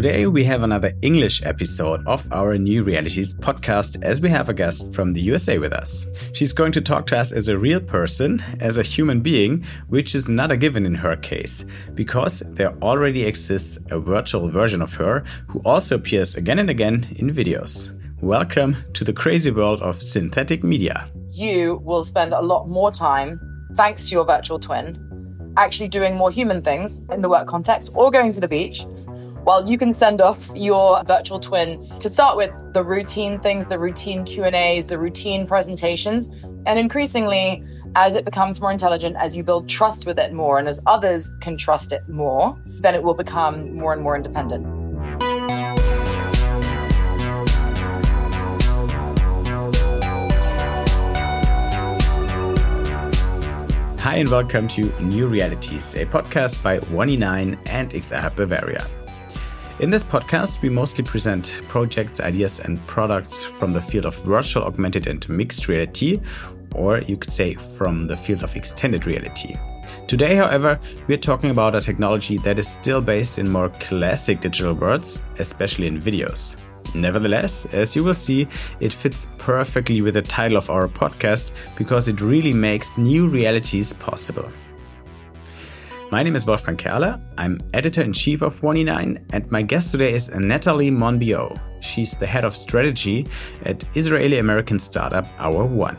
Today 0.00 0.26
we 0.26 0.44
have 0.44 0.62
another 0.62 0.94
English 1.02 1.42
episode 1.44 2.06
of 2.06 2.26
our 2.32 2.56
New 2.56 2.82
Realities 2.82 3.34
podcast 3.34 4.02
as 4.02 4.18
we 4.18 4.30
have 4.30 4.48
a 4.48 4.54
guest 4.54 4.94
from 4.94 5.12
the 5.12 5.20
USA 5.20 5.58
with 5.58 5.74
us. 5.74 6.06
She's 6.32 6.54
going 6.54 6.72
to 6.72 6.80
talk 6.80 7.04
to 7.08 7.18
us 7.18 7.32
as 7.32 7.48
a 7.48 7.58
real 7.58 7.80
person, 7.80 8.42
as 8.60 8.78
a 8.78 8.82
human 8.82 9.20
being, 9.20 9.62
which 9.88 10.14
is 10.14 10.30
not 10.30 10.50
a 10.50 10.56
given 10.56 10.86
in 10.86 10.94
her 10.94 11.16
case, 11.16 11.66
because 11.92 12.42
there 12.46 12.72
already 12.80 13.24
exists 13.24 13.76
a 13.90 13.98
virtual 13.98 14.48
version 14.48 14.80
of 14.80 14.94
her 14.94 15.22
who 15.48 15.60
also 15.66 15.96
appears 15.96 16.34
again 16.34 16.58
and 16.58 16.70
again 16.70 17.06
in 17.16 17.30
videos. 17.30 17.94
Welcome 18.22 18.78
to 18.94 19.04
the 19.04 19.12
crazy 19.12 19.50
world 19.50 19.82
of 19.82 20.00
synthetic 20.00 20.64
media. 20.64 21.10
You 21.30 21.82
will 21.84 22.04
spend 22.04 22.32
a 22.32 22.40
lot 22.40 22.68
more 22.68 22.90
time, 22.90 23.38
thanks 23.74 24.08
to 24.08 24.14
your 24.14 24.24
virtual 24.24 24.58
twin, 24.58 25.52
actually 25.58 25.88
doing 25.88 26.16
more 26.16 26.30
human 26.30 26.62
things 26.62 27.02
in 27.10 27.20
the 27.20 27.28
work 27.28 27.46
context 27.46 27.90
or 27.94 28.10
going 28.10 28.32
to 28.32 28.40
the 28.40 28.48
beach. 28.48 28.86
Well, 29.42 29.66
you 29.66 29.78
can 29.78 29.94
send 29.94 30.20
off 30.20 30.50
your 30.54 31.02
virtual 31.04 31.40
twin 31.40 31.88
to 32.00 32.10
start 32.10 32.36
with 32.36 32.52
the 32.74 32.84
routine 32.84 33.40
things, 33.40 33.68
the 33.68 33.78
routine 33.78 34.24
Q&As, 34.24 34.86
the 34.86 34.98
routine 34.98 35.46
presentations, 35.46 36.28
and 36.66 36.78
increasingly 36.78 37.64
as 37.96 38.16
it 38.16 38.26
becomes 38.26 38.60
more 38.60 38.70
intelligent, 38.70 39.16
as 39.16 39.34
you 39.34 39.42
build 39.42 39.66
trust 39.66 40.04
with 40.04 40.18
it 40.18 40.34
more 40.34 40.58
and 40.58 40.68
as 40.68 40.78
others 40.86 41.32
can 41.40 41.56
trust 41.56 41.90
it 41.90 42.06
more, 42.06 42.54
then 42.66 42.94
it 42.94 43.02
will 43.02 43.14
become 43.14 43.74
more 43.74 43.94
and 43.94 44.02
more 44.02 44.14
independent. 44.14 44.66
Hi, 54.00 54.16
and 54.16 54.28
welcome 54.28 54.68
to 54.68 54.82
New 55.00 55.26
Realities, 55.26 55.94
a 55.94 56.04
podcast 56.04 56.62
by 56.62 56.78
1E9 56.78 57.58
and 57.66 57.90
XR 57.90 58.34
Bavaria. 58.36 58.86
In 59.80 59.88
this 59.88 60.04
podcast, 60.04 60.60
we 60.60 60.68
mostly 60.68 61.02
present 61.02 61.62
projects, 61.66 62.20
ideas, 62.20 62.60
and 62.60 62.86
products 62.86 63.44
from 63.44 63.72
the 63.72 63.80
field 63.80 64.04
of 64.04 64.22
virtual, 64.24 64.64
augmented, 64.64 65.06
and 65.06 65.26
mixed 65.26 65.68
reality, 65.68 66.20
or 66.74 66.98
you 66.98 67.16
could 67.16 67.32
say 67.32 67.54
from 67.54 68.06
the 68.06 68.14
field 68.14 68.44
of 68.44 68.54
extended 68.56 69.06
reality. 69.06 69.54
Today, 70.06 70.36
however, 70.36 70.78
we're 71.08 71.16
talking 71.16 71.48
about 71.48 71.74
a 71.74 71.80
technology 71.80 72.36
that 72.44 72.58
is 72.58 72.68
still 72.68 73.00
based 73.00 73.38
in 73.38 73.48
more 73.48 73.70
classic 73.70 74.42
digital 74.42 74.74
worlds, 74.74 75.22
especially 75.38 75.86
in 75.86 75.96
videos. 75.96 76.62
Nevertheless, 76.94 77.64
as 77.72 77.96
you 77.96 78.04
will 78.04 78.12
see, 78.12 78.48
it 78.80 78.92
fits 78.92 79.30
perfectly 79.38 80.02
with 80.02 80.12
the 80.12 80.20
title 80.20 80.58
of 80.58 80.68
our 80.68 80.88
podcast 80.88 81.52
because 81.76 82.06
it 82.06 82.20
really 82.20 82.52
makes 82.52 82.98
new 82.98 83.28
realities 83.28 83.94
possible. 83.94 84.52
My 86.10 86.24
name 86.24 86.34
is 86.34 86.44
Wolfgang 86.44 86.76
Kerle. 86.76 87.20
I'm 87.38 87.60
editor 87.72 88.02
in 88.02 88.12
chief 88.12 88.42
of 88.42 88.60
1E9, 88.62 89.32
and 89.32 89.48
my 89.52 89.62
guest 89.62 89.92
today 89.92 90.12
is 90.12 90.28
Natalie 90.30 90.90
Monbiot. 90.90 91.56
She's 91.80 92.16
the 92.16 92.26
head 92.26 92.44
of 92.44 92.56
strategy 92.56 93.28
at 93.64 93.84
Israeli 93.96 94.38
American 94.38 94.80
startup 94.80 95.28
Hour 95.38 95.64
One. 95.66 95.96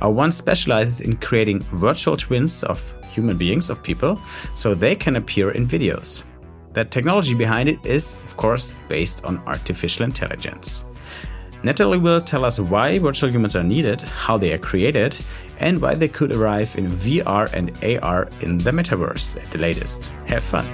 Hour 0.00 0.12
One 0.12 0.32
specializes 0.32 1.02
in 1.02 1.18
creating 1.18 1.60
virtual 1.64 2.16
twins 2.16 2.64
of 2.64 2.82
human 3.10 3.36
beings, 3.36 3.68
of 3.68 3.82
people, 3.82 4.18
so 4.54 4.72
they 4.72 4.94
can 4.94 5.16
appear 5.16 5.50
in 5.50 5.66
videos. 5.66 6.24
The 6.72 6.86
technology 6.86 7.34
behind 7.34 7.68
it 7.68 7.84
is, 7.84 8.16
of 8.24 8.38
course, 8.38 8.74
based 8.88 9.26
on 9.26 9.42
artificial 9.46 10.06
intelligence. 10.06 10.86
Natalie 11.62 11.98
will 11.98 12.20
tell 12.20 12.44
us 12.44 12.60
why 12.60 12.98
virtual 12.98 13.30
humans 13.30 13.56
are 13.56 13.62
needed, 13.62 14.00
how 14.00 14.38
they 14.38 14.52
are 14.52 14.58
created, 14.58 15.14
and 15.58 15.80
why 15.80 15.94
they 15.94 16.08
could 16.08 16.32
arrive 16.32 16.74
in 16.76 16.88
VR 16.88 17.52
and 17.52 17.70
AR 18.02 18.28
in 18.40 18.58
the 18.58 18.70
metaverse 18.70 19.36
at 19.36 19.50
the 19.50 19.58
latest. 19.58 20.10
Have 20.26 20.44
fun! 20.44 20.66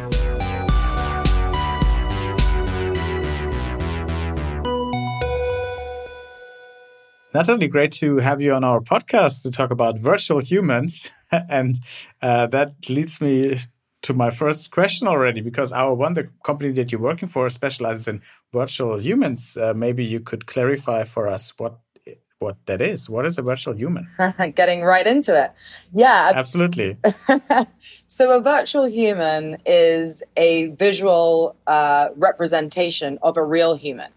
Natalie, 7.34 7.68
great 7.68 7.92
to 7.92 8.18
have 8.18 8.42
you 8.42 8.52
on 8.52 8.62
our 8.62 8.80
podcast 8.80 9.42
to 9.42 9.50
talk 9.50 9.70
about 9.70 9.98
virtual 9.98 10.40
humans. 10.40 11.10
and 11.30 11.78
uh, 12.20 12.46
that 12.48 12.74
leads 12.90 13.22
me 13.22 13.56
to 14.02 14.12
my 14.12 14.28
first 14.28 14.70
question 14.70 15.08
already 15.08 15.40
because 15.40 15.72
Hour 15.72 15.94
One, 15.94 16.12
the 16.12 16.28
company 16.44 16.72
that 16.72 16.92
you're 16.92 17.00
working 17.00 17.30
for, 17.30 17.48
specializes 17.48 18.06
in 18.06 18.20
virtual 18.52 19.00
humans. 19.00 19.56
Uh, 19.56 19.72
maybe 19.74 20.04
you 20.04 20.20
could 20.20 20.46
clarify 20.46 21.04
for 21.04 21.26
us 21.26 21.54
what 21.58 21.78
what 22.42 22.64
that 22.66 22.80
is. 22.80 23.08
What 23.08 23.26
is 23.26 23.38
a 23.38 23.42
virtual 23.42 23.74
human? 23.74 24.08
Getting 24.54 24.82
right 24.82 25.06
into 25.06 25.40
it. 25.40 25.52
Yeah. 25.92 26.32
Absolutely. 26.34 26.98
so, 28.06 28.36
a 28.36 28.40
virtual 28.40 28.84
human 28.86 29.58
is 29.64 30.22
a 30.36 30.68
visual 30.68 31.56
uh, 31.66 32.08
representation 32.16 33.18
of 33.22 33.36
a 33.36 33.42
real 33.42 33.74
human. 33.74 34.10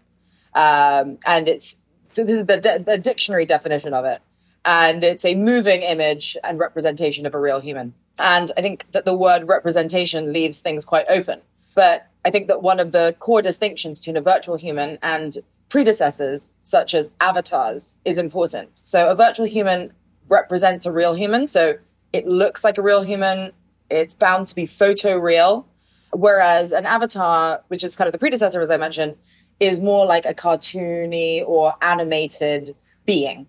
Um, 0.54 1.18
and 1.26 1.48
it's 1.48 1.76
this 2.14 2.28
is 2.28 2.46
the, 2.46 2.82
the 2.84 2.98
dictionary 2.98 3.44
definition 3.44 3.92
of 3.92 4.04
it. 4.04 4.20
And 4.64 5.04
it's 5.04 5.24
a 5.24 5.34
moving 5.34 5.82
image 5.82 6.36
and 6.42 6.58
representation 6.58 7.26
of 7.26 7.34
a 7.34 7.40
real 7.40 7.60
human. 7.60 7.94
And 8.18 8.50
I 8.56 8.62
think 8.62 8.90
that 8.92 9.04
the 9.04 9.14
word 9.14 9.48
representation 9.48 10.32
leaves 10.32 10.58
things 10.58 10.84
quite 10.84 11.06
open. 11.08 11.42
But 11.74 12.08
I 12.24 12.30
think 12.30 12.48
that 12.48 12.62
one 12.62 12.80
of 12.80 12.92
the 12.92 13.14
core 13.20 13.42
distinctions 13.42 14.00
between 14.00 14.16
a 14.16 14.22
virtual 14.22 14.56
human 14.56 14.98
and 15.02 15.36
predecessors, 15.68 16.50
such 16.62 16.94
as 16.94 17.10
avatars, 17.20 17.94
is 18.04 18.18
important. 18.18 18.80
So 18.82 19.08
a 19.10 19.14
virtual 19.14 19.46
human 19.46 19.92
represents 20.28 20.86
a 20.86 20.92
real 20.92 21.14
human. 21.14 21.46
So 21.46 21.78
it 22.12 22.26
looks 22.26 22.64
like 22.64 22.78
a 22.78 22.82
real 22.82 23.02
human. 23.02 23.52
It's 23.90 24.14
bound 24.14 24.46
to 24.48 24.54
be 24.54 24.66
photo 24.66 25.16
real. 25.16 25.66
Whereas 26.12 26.72
an 26.72 26.86
avatar, 26.86 27.62
which 27.68 27.84
is 27.84 27.96
kind 27.96 28.08
of 28.08 28.12
the 28.12 28.18
predecessor, 28.18 28.60
as 28.60 28.70
I 28.70 28.76
mentioned, 28.76 29.16
is 29.60 29.80
more 29.80 30.06
like 30.06 30.24
a 30.24 30.34
cartoony 30.34 31.42
or 31.46 31.74
animated 31.82 32.74
being. 33.04 33.46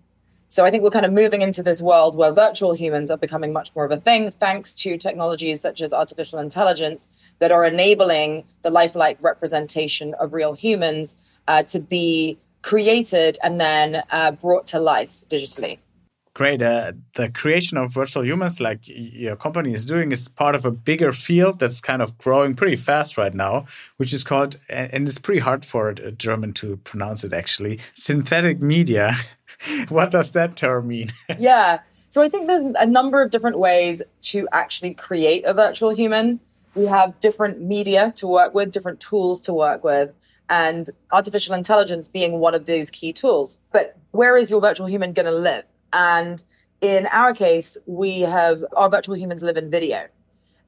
So 0.50 0.64
I 0.64 0.70
think 0.70 0.82
we're 0.82 0.90
kind 0.90 1.04
of 1.04 1.12
moving 1.12 1.42
into 1.42 1.62
this 1.62 1.82
world 1.82 2.16
where 2.16 2.32
virtual 2.32 2.72
humans 2.72 3.10
are 3.10 3.18
becoming 3.18 3.52
much 3.52 3.74
more 3.76 3.84
of 3.84 3.90
a 3.90 3.98
thing 3.98 4.30
thanks 4.30 4.74
to 4.76 4.96
technologies 4.96 5.60
such 5.60 5.82
as 5.82 5.92
artificial 5.92 6.38
intelligence 6.38 7.10
that 7.38 7.52
are 7.52 7.66
enabling 7.66 8.44
the 8.62 8.70
lifelike 8.70 9.18
representation 9.20 10.14
of 10.14 10.32
real 10.32 10.54
humans 10.54 11.18
uh, 11.48 11.64
to 11.64 11.80
be 11.80 12.38
created 12.62 13.38
and 13.42 13.60
then 13.60 14.02
uh, 14.10 14.30
brought 14.30 14.66
to 14.66 14.78
life 14.78 15.22
digitally. 15.28 15.78
Great. 16.34 16.62
Uh, 16.62 16.92
the 17.16 17.28
creation 17.30 17.76
of 17.78 17.92
virtual 17.92 18.24
humans, 18.24 18.60
like 18.60 18.82
your 18.84 19.34
company 19.34 19.74
is 19.74 19.86
doing, 19.86 20.12
is 20.12 20.28
part 20.28 20.54
of 20.54 20.64
a 20.64 20.70
bigger 20.70 21.10
field 21.10 21.58
that's 21.58 21.80
kind 21.80 22.00
of 22.00 22.16
growing 22.16 22.54
pretty 22.54 22.76
fast 22.76 23.18
right 23.18 23.34
now, 23.34 23.66
which 23.96 24.12
is 24.12 24.22
called, 24.22 24.54
and 24.68 25.08
it's 25.08 25.18
pretty 25.18 25.40
hard 25.40 25.64
for 25.64 25.88
a 25.88 26.12
German 26.12 26.52
to 26.52 26.76
pronounce 26.84 27.24
it 27.24 27.32
actually, 27.32 27.80
synthetic 27.94 28.60
media. 28.60 29.16
what 29.88 30.12
does 30.12 30.30
that 30.30 30.54
term 30.54 30.86
mean? 30.86 31.10
yeah. 31.40 31.80
So 32.08 32.22
I 32.22 32.28
think 32.28 32.46
there's 32.46 32.62
a 32.62 32.86
number 32.86 33.20
of 33.20 33.30
different 33.30 33.58
ways 33.58 34.00
to 34.30 34.46
actually 34.52 34.94
create 34.94 35.44
a 35.44 35.52
virtual 35.52 35.90
human. 35.90 36.38
We 36.76 36.86
have 36.86 37.18
different 37.18 37.60
media 37.60 38.12
to 38.14 38.28
work 38.28 38.54
with, 38.54 38.70
different 38.70 39.00
tools 39.00 39.40
to 39.42 39.52
work 39.52 39.82
with, 39.82 40.12
and 40.48 40.90
artificial 41.12 41.54
intelligence 41.54 42.08
being 42.08 42.40
one 42.40 42.54
of 42.54 42.66
those 42.66 42.90
key 42.90 43.12
tools. 43.12 43.58
But 43.72 43.96
where 44.10 44.36
is 44.36 44.50
your 44.50 44.60
virtual 44.60 44.86
human 44.86 45.12
going 45.12 45.26
to 45.26 45.32
live? 45.32 45.64
And 45.92 46.42
in 46.80 47.06
our 47.06 47.32
case, 47.32 47.76
we 47.86 48.20
have 48.20 48.64
our 48.76 48.88
virtual 48.88 49.16
humans 49.16 49.42
live 49.42 49.56
in 49.56 49.70
video. 49.70 50.06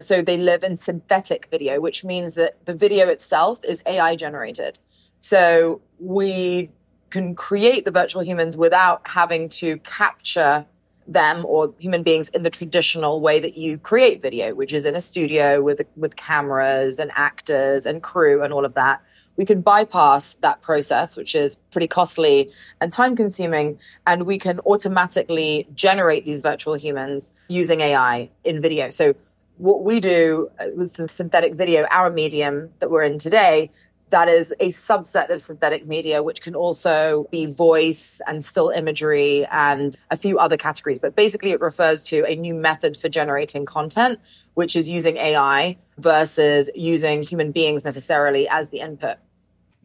So 0.01 0.23
they 0.23 0.39
live 0.39 0.63
in 0.63 0.77
synthetic 0.77 1.47
video, 1.51 1.81
which 1.81 2.05
means 2.05 2.35
that 2.35 2.65
the 2.67 2.75
video 2.75 3.09
itself 3.09 3.65
is 3.65 3.83
AI 3.87 4.17
generated. 4.17 4.79
So 5.21 5.83
we 5.99 6.71
can 7.11 7.35
create 7.35 7.85
the 7.85 7.91
virtual 7.91 8.23
humans 8.23 8.57
without 8.57 9.07
having 9.09 9.49
to 9.51 9.79
capture 9.79 10.67
them 11.07 11.45
or 11.45 11.75
human 11.79 12.03
beings 12.03 12.29
in 12.31 12.45
the 12.45 12.51
traditional 12.51 13.21
way 13.21 13.41
that 13.41 13.57
you 13.57 13.77
create 13.79 14.23
video, 14.23 14.55
which 14.55 14.73
is 14.73 14.85
in 14.85 14.95
a 14.95 15.01
studio 15.01 15.61
with 15.61 15.83
with 15.97 16.17
cameras 16.17 16.99
and 16.99 17.11
actors 17.15 17.85
and 17.85 18.03
crew 18.03 18.43
and 18.43 18.53
all 18.53 18.65
of 18.65 18.75
that. 18.75 19.03
We 19.41 19.47
can 19.47 19.63
bypass 19.63 20.35
that 20.35 20.61
process, 20.61 21.17
which 21.17 21.35
is 21.35 21.55
pretty 21.71 21.87
costly 21.87 22.53
and 22.79 22.93
time 22.93 23.17
consuming, 23.17 23.79
and 24.07 24.27
we 24.27 24.37
can 24.37 24.61
automatically 24.67 25.67
generate 25.75 26.27
these 26.27 26.43
virtual 26.43 26.75
humans 26.75 27.33
using 27.49 27.81
AI 27.81 28.29
in 28.45 28.61
video. 28.61 28.91
So 28.91 29.15
what 29.57 29.83
we 29.83 29.99
do 29.99 30.51
uh, 30.61 30.67
with 30.77 30.93
the 30.97 31.09
synthetic 31.09 31.55
video, 31.55 31.87
our 31.91 32.11
medium 32.11 32.69
that 32.81 32.91
we're 32.91 33.05
in 33.05 33.19
today, 33.19 33.71
that 34.11 34.29
is 34.29 34.53
a 34.61 34.69
subset 34.69 35.31
of 35.31 35.41
synthetic 35.41 35.87
media, 35.87 36.23
which 36.23 36.43
can 36.43 36.55
also 36.55 37.27
be 37.31 37.47
voice 37.47 38.21
and 38.27 38.45
still 38.45 38.69
imagery 38.69 39.47
and 39.47 39.97
a 40.11 40.19
few 40.19 40.39
other 40.39 40.59
categories. 40.59 40.99
But 40.99 41.17
basically, 41.17 41.53
it 41.53 41.63
refers 41.63 42.03
to 42.11 42.27
a 42.27 42.35
new 42.35 42.53
method 42.53 42.99
for 42.99 43.09
generating 43.09 43.65
content, 43.65 44.21
which 44.53 44.77
is 44.77 44.87
using 44.87 45.17
AI 45.17 45.79
versus 45.97 46.69
using 46.75 47.23
human 47.23 47.53
beings 47.53 47.87
necessarily 47.87 48.47
as 48.47 48.69
the 48.69 48.81
input. 48.81 49.17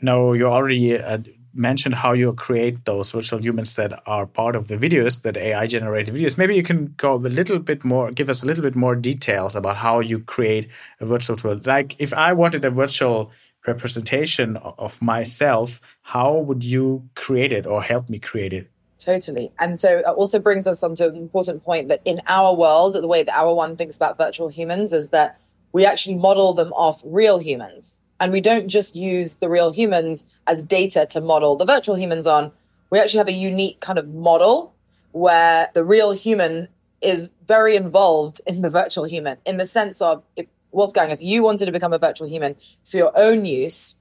No, 0.05 0.33
you 0.33 0.45
already 0.45 0.99
uh, 0.99 1.17
mentioned 1.51 1.95
how 1.95 2.13
you 2.13 2.31
create 2.33 2.85
those 2.85 3.11
virtual 3.11 3.41
humans 3.41 3.73
that 3.73 4.03
are 4.05 4.27
part 4.27 4.55
of 4.55 4.67
the 4.67 4.77
videos, 4.77 5.23
that 5.23 5.35
AI 5.35 5.65
generated 5.65 6.13
videos. 6.13 6.37
Maybe 6.37 6.55
you 6.55 6.61
can 6.61 6.93
go 6.95 7.15
a 7.15 7.33
little 7.39 7.57
bit 7.57 7.83
more, 7.83 8.11
give 8.11 8.29
us 8.29 8.43
a 8.43 8.45
little 8.45 8.61
bit 8.61 8.75
more 8.75 8.95
details 8.95 9.55
about 9.55 9.77
how 9.77 10.01
you 10.01 10.19
create 10.19 10.69
a 10.99 11.07
virtual 11.07 11.35
tool. 11.37 11.59
Like 11.65 11.95
if 11.97 12.13
I 12.13 12.33
wanted 12.33 12.63
a 12.65 12.69
virtual 12.69 13.31
representation 13.65 14.57
of 14.57 15.01
myself, 15.01 15.81
how 16.03 16.37
would 16.37 16.63
you 16.63 17.09
create 17.15 17.51
it 17.51 17.65
or 17.65 17.81
help 17.81 18.07
me 18.07 18.19
create 18.19 18.53
it? 18.53 18.69
Totally. 18.99 19.51
And 19.57 19.81
so 19.81 19.97
it 19.97 20.05
also 20.05 20.37
brings 20.37 20.67
us 20.67 20.83
on 20.83 20.93
to 20.95 21.07
an 21.07 21.15
important 21.15 21.63
point 21.63 21.87
that 21.87 22.03
in 22.05 22.21
our 22.27 22.53
world, 22.53 22.93
the 22.93 23.07
way 23.07 23.23
that 23.23 23.35
Hour 23.35 23.55
One 23.55 23.75
thinks 23.75 23.95
about 23.95 24.19
virtual 24.19 24.49
humans 24.49 24.93
is 24.93 25.09
that 25.09 25.39
we 25.73 25.83
actually 25.83 26.15
model 26.15 26.53
them 26.53 26.71
off 26.73 27.01
real 27.03 27.39
humans. 27.39 27.97
And 28.19 28.31
we 28.31 28.41
don't 28.41 28.67
just 28.67 28.95
use 28.95 29.35
the 29.35 29.49
real 29.49 29.71
humans 29.71 30.27
as 30.47 30.63
data 30.63 31.05
to 31.11 31.21
model 31.21 31.55
the 31.55 31.65
virtual 31.65 31.95
humans 31.95 32.25
on. 32.25 32.51
We 32.89 32.99
actually 32.99 33.17
have 33.19 33.27
a 33.27 33.33
unique 33.33 33.81
kind 33.81 33.99
of 33.99 34.07
model 34.07 34.73
where 35.11 35.69
the 35.73 35.83
real 35.83 36.11
human 36.11 36.69
is 37.01 37.31
very 37.45 37.75
involved 37.75 38.41
in 38.47 38.61
the 38.61 38.69
virtual 38.69 39.05
human 39.05 39.37
in 39.45 39.57
the 39.57 39.67
sense 39.67 40.01
of 40.01 40.23
if 40.35 40.47
Wolfgang, 40.71 41.09
if 41.09 41.21
you 41.21 41.43
wanted 41.43 41.65
to 41.65 41.71
become 41.71 41.93
a 41.93 41.97
virtual 41.97 42.27
human 42.27 42.55
for 42.83 42.97
your 42.97 43.11
own 43.15 43.45
use, 43.45 43.95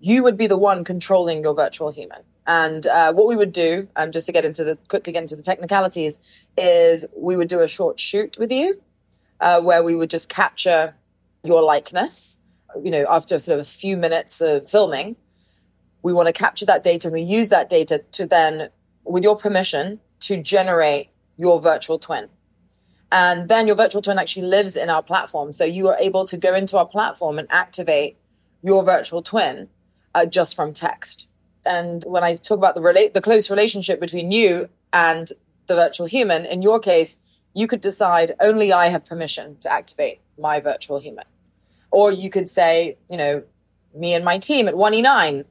you 0.00 0.22
would 0.22 0.36
be 0.36 0.46
the 0.46 0.58
one 0.58 0.84
controlling 0.84 1.42
your 1.42 1.54
virtual 1.54 1.90
human. 1.90 2.22
And 2.46 2.86
uh, 2.86 3.12
what 3.12 3.28
we 3.28 3.36
would 3.36 3.52
do, 3.52 3.88
um, 3.96 4.10
just 4.10 4.26
to 4.26 4.32
get 4.32 4.44
into 4.44 4.64
the 4.64 4.76
quickly 4.88 5.12
get 5.12 5.22
into 5.22 5.36
the 5.36 5.42
technicalities, 5.42 6.20
is 6.56 7.04
we 7.16 7.36
would 7.36 7.48
do 7.48 7.60
a 7.60 7.68
short 7.68 8.00
shoot 8.00 8.36
with 8.38 8.50
you, 8.50 8.80
uh, 9.40 9.60
where 9.60 9.84
we 9.84 9.94
would 9.94 10.10
just 10.10 10.28
capture 10.28 10.94
your 11.44 11.62
likeness. 11.62 12.39
You 12.82 12.90
know, 12.90 13.06
after 13.08 13.38
sort 13.38 13.58
of 13.58 13.66
a 13.66 13.68
few 13.68 13.96
minutes 13.96 14.40
of 14.40 14.68
filming, 14.68 15.16
we 16.02 16.12
want 16.12 16.28
to 16.28 16.32
capture 16.32 16.66
that 16.66 16.82
data 16.82 17.08
and 17.08 17.14
we 17.14 17.22
use 17.22 17.48
that 17.48 17.68
data 17.68 18.04
to 18.12 18.26
then, 18.26 18.70
with 19.04 19.22
your 19.22 19.36
permission, 19.36 20.00
to 20.20 20.42
generate 20.42 21.10
your 21.36 21.60
virtual 21.60 21.98
twin. 21.98 22.28
And 23.12 23.48
then 23.48 23.66
your 23.66 23.76
virtual 23.76 24.02
twin 24.02 24.18
actually 24.18 24.46
lives 24.46 24.76
in 24.76 24.88
our 24.88 25.02
platform. 25.02 25.52
So 25.52 25.64
you 25.64 25.88
are 25.88 25.96
able 25.98 26.24
to 26.26 26.36
go 26.36 26.54
into 26.54 26.78
our 26.78 26.86
platform 26.86 27.38
and 27.38 27.48
activate 27.50 28.16
your 28.62 28.84
virtual 28.84 29.22
twin 29.22 29.68
uh, 30.14 30.26
just 30.26 30.54
from 30.54 30.72
text. 30.72 31.26
And 31.64 32.04
when 32.06 32.22
I 32.22 32.34
talk 32.34 32.58
about 32.58 32.74
the 32.74 32.80
relate, 32.80 33.14
the 33.14 33.20
close 33.20 33.50
relationship 33.50 34.00
between 34.00 34.30
you 34.30 34.68
and 34.92 35.28
the 35.66 35.74
virtual 35.74 36.06
human, 36.06 36.46
in 36.46 36.62
your 36.62 36.78
case, 36.78 37.18
you 37.52 37.66
could 37.66 37.80
decide 37.80 38.34
only 38.40 38.72
I 38.72 38.88
have 38.88 39.04
permission 39.04 39.56
to 39.60 39.72
activate 39.72 40.20
my 40.38 40.60
virtual 40.60 41.00
human. 41.00 41.24
Or 41.90 42.12
you 42.12 42.30
could 42.30 42.48
say, 42.48 42.98
you 43.10 43.16
know, 43.16 43.42
me 43.94 44.14
and 44.14 44.24
my 44.24 44.38
team 44.38 44.68
at 44.68 44.74
1E9, 44.74 45.44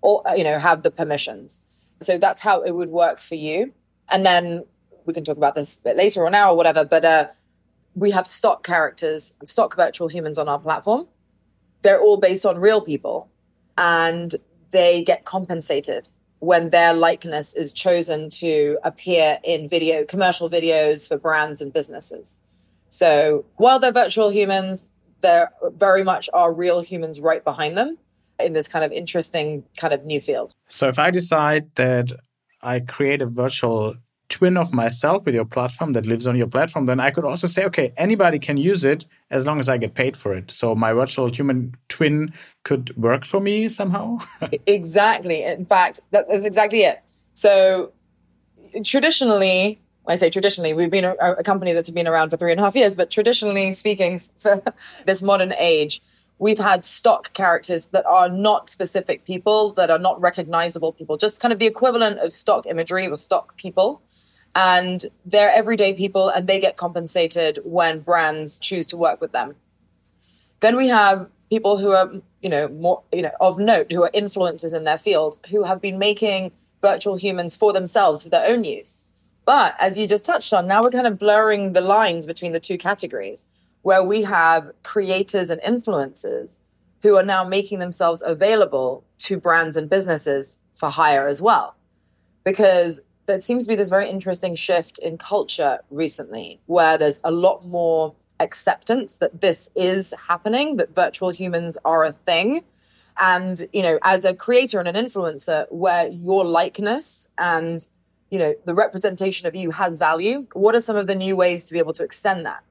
or, 0.00 0.22
you 0.36 0.44
know, 0.44 0.58
have 0.58 0.82
the 0.82 0.90
permissions. 0.90 1.62
So 2.00 2.18
that's 2.18 2.40
how 2.40 2.62
it 2.62 2.72
would 2.72 2.90
work 2.90 3.18
for 3.18 3.34
you. 3.34 3.72
And 4.08 4.24
then 4.24 4.64
we 5.04 5.14
can 5.14 5.24
talk 5.24 5.36
about 5.36 5.54
this 5.54 5.78
a 5.78 5.82
bit 5.82 5.96
later 5.96 6.22
or 6.22 6.30
now 6.30 6.52
or 6.52 6.56
whatever, 6.56 6.84
but 6.84 7.04
uh, 7.04 7.26
we 7.94 8.10
have 8.10 8.26
stock 8.26 8.64
characters, 8.64 9.34
stock 9.44 9.76
virtual 9.76 10.08
humans 10.08 10.38
on 10.38 10.48
our 10.48 10.58
platform. 10.58 11.06
They're 11.82 12.00
all 12.00 12.18
based 12.18 12.44
on 12.44 12.58
real 12.58 12.80
people 12.80 13.30
and 13.78 14.34
they 14.70 15.02
get 15.02 15.24
compensated 15.24 16.10
when 16.38 16.70
their 16.70 16.92
likeness 16.92 17.54
is 17.54 17.72
chosen 17.72 18.28
to 18.28 18.78
appear 18.84 19.38
in 19.42 19.68
video, 19.68 20.04
commercial 20.04 20.50
videos 20.50 21.08
for 21.08 21.16
brands 21.16 21.62
and 21.62 21.72
businesses. 21.72 22.38
So 22.88 23.46
while 23.56 23.78
they're 23.78 23.92
virtual 23.92 24.30
humans, 24.30 24.90
there 25.20 25.52
very 25.74 26.04
much 26.04 26.28
are 26.32 26.52
real 26.52 26.80
humans 26.80 27.20
right 27.20 27.42
behind 27.42 27.76
them 27.76 27.98
in 28.38 28.52
this 28.52 28.68
kind 28.68 28.84
of 28.84 28.92
interesting 28.92 29.64
kind 29.76 29.94
of 29.94 30.04
new 30.04 30.20
field. 30.20 30.54
So 30.68 30.88
if 30.88 30.98
I 30.98 31.10
decide 31.10 31.74
that 31.76 32.12
I 32.62 32.80
create 32.80 33.22
a 33.22 33.26
virtual 33.26 33.96
twin 34.28 34.56
of 34.56 34.74
myself 34.74 35.24
with 35.24 35.34
your 35.34 35.44
platform 35.44 35.92
that 35.92 36.06
lives 36.06 36.26
on 36.26 36.36
your 36.36 36.46
platform, 36.46 36.86
then 36.86 37.00
I 37.00 37.10
could 37.10 37.24
also 37.24 37.46
say, 37.46 37.64
okay, 37.66 37.92
anybody 37.96 38.38
can 38.38 38.56
use 38.56 38.84
it 38.84 39.06
as 39.30 39.46
long 39.46 39.58
as 39.60 39.68
I 39.68 39.78
get 39.78 39.94
paid 39.94 40.16
for 40.16 40.34
it. 40.34 40.50
So 40.50 40.74
my 40.74 40.92
virtual 40.92 41.28
human 41.28 41.74
twin 41.88 42.32
could 42.64 42.94
work 42.96 43.24
for 43.24 43.40
me 43.40 43.68
somehow. 43.68 44.18
exactly. 44.66 45.42
In 45.42 45.64
fact, 45.64 46.00
that, 46.10 46.28
that's 46.28 46.44
exactly 46.44 46.82
it. 46.82 47.02
So 47.34 47.92
traditionally, 48.84 49.80
I 50.06 50.16
say 50.16 50.30
traditionally, 50.30 50.72
we've 50.74 50.90
been 50.90 51.04
a, 51.04 51.14
a 51.20 51.42
company 51.42 51.72
that's 51.72 51.90
been 51.90 52.06
around 52.06 52.30
for 52.30 52.36
three 52.36 52.52
and 52.52 52.60
a 52.60 52.64
half 52.64 52.76
years, 52.76 52.94
but 52.94 53.10
traditionally 53.10 53.72
speaking, 53.72 54.20
for 54.38 54.62
this 55.04 55.22
modern 55.22 55.52
age, 55.58 56.00
we've 56.38 56.58
had 56.58 56.84
stock 56.84 57.32
characters 57.32 57.86
that 57.88 58.06
are 58.06 58.28
not 58.28 58.70
specific 58.70 59.24
people, 59.24 59.72
that 59.72 59.90
are 59.90 59.98
not 59.98 60.20
recognizable 60.20 60.92
people, 60.92 61.16
just 61.16 61.40
kind 61.40 61.52
of 61.52 61.58
the 61.58 61.66
equivalent 61.66 62.18
of 62.18 62.32
stock 62.32 62.66
imagery 62.66 63.08
or 63.08 63.16
stock 63.16 63.56
people 63.56 64.02
and 64.56 65.04
they're 65.26 65.52
everyday 65.52 65.92
people 65.92 66.30
and 66.30 66.48
they 66.48 66.58
get 66.58 66.78
compensated 66.78 67.58
when 67.62 68.00
brands 68.00 68.58
choose 68.58 68.86
to 68.86 68.96
work 68.96 69.20
with 69.20 69.32
them. 69.32 69.54
Then 70.60 70.76
we 70.76 70.88
have 70.88 71.28
people 71.50 71.76
who 71.76 71.90
are, 71.90 72.10
you 72.40 72.48
know, 72.48 72.66
more, 72.68 73.02
you 73.12 73.20
know, 73.20 73.32
of 73.38 73.58
note, 73.58 73.92
who 73.92 74.02
are 74.02 74.10
influencers 74.12 74.74
in 74.74 74.84
their 74.84 74.96
field, 74.96 75.38
who 75.50 75.64
have 75.64 75.82
been 75.82 75.98
making 75.98 76.52
virtual 76.80 77.16
humans 77.16 77.54
for 77.54 77.74
themselves 77.74 78.22
for 78.22 78.30
their 78.30 78.48
own 78.48 78.64
use. 78.64 79.04
But 79.46 79.76
as 79.78 79.96
you 79.96 80.06
just 80.06 80.26
touched 80.26 80.52
on, 80.52 80.66
now 80.66 80.82
we're 80.82 80.90
kind 80.90 81.06
of 81.06 81.18
blurring 81.18 81.72
the 81.72 81.80
lines 81.80 82.26
between 82.26 82.52
the 82.52 82.60
two 82.60 82.76
categories 82.76 83.46
where 83.82 84.02
we 84.02 84.22
have 84.22 84.72
creators 84.82 85.48
and 85.48 85.60
influencers 85.62 86.58
who 87.02 87.16
are 87.16 87.22
now 87.22 87.44
making 87.44 87.78
themselves 87.78 88.22
available 88.26 89.04
to 89.18 89.38
brands 89.38 89.76
and 89.76 89.88
businesses 89.88 90.58
for 90.72 90.90
hire 90.90 91.28
as 91.28 91.40
well. 91.40 91.76
Because 92.42 93.00
there 93.26 93.40
seems 93.40 93.64
to 93.64 93.68
be 93.68 93.76
this 93.76 93.88
very 93.88 94.08
interesting 94.08 94.56
shift 94.56 94.98
in 94.98 95.16
culture 95.16 95.78
recently 95.90 96.60
where 96.66 96.98
there's 96.98 97.20
a 97.22 97.30
lot 97.30 97.64
more 97.64 98.16
acceptance 98.40 99.16
that 99.16 99.40
this 99.40 99.70
is 99.76 100.12
happening, 100.28 100.76
that 100.76 100.94
virtual 100.94 101.30
humans 101.30 101.78
are 101.84 102.02
a 102.02 102.12
thing. 102.12 102.62
And, 103.18 103.62
you 103.72 103.82
know, 103.82 104.00
as 104.02 104.24
a 104.24 104.34
creator 104.34 104.80
and 104.80 104.88
an 104.88 104.96
influencer 104.96 105.66
where 105.70 106.08
your 106.08 106.44
likeness 106.44 107.28
and, 107.38 107.86
you 108.30 108.38
know, 108.38 108.54
the 108.64 108.74
representation 108.74 109.46
of 109.46 109.54
you 109.54 109.70
has 109.72 109.98
value, 109.98 110.46
what 110.52 110.74
are 110.74 110.80
some 110.80 110.96
of 110.96 111.06
the 111.06 111.14
new 111.14 111.36
ways 111.36 111.64
to 111.64 111.72
be 111.72 111.78
able 111.78 111.92
to 111.94 112.02
extend 112.02 112.44
that? 112.46 112.64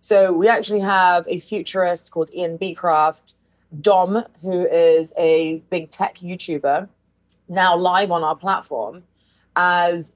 So 0.00 0.32
we 0.32 0.48
actually 0.48 0.80
have 0.80 1.26
a 1.28 1.38
futurist 1.38 2.12
called 2.12 2.30
Ian 2.34 2.58
Beacraft, 2.58 3.34
Dom, 3.80 4.24
who 4.42 4.66
is 4.66 5.12
a 5.18 5.62
big 5.70 5.90
tech 5.90 6.18
YouTuber, 6.18 6.88
now 7.48 7.76
live 7.76 8.10
on 8.10 8.22
our 8.22 8.36
platform 8.36 9.04
as 9.56 10.12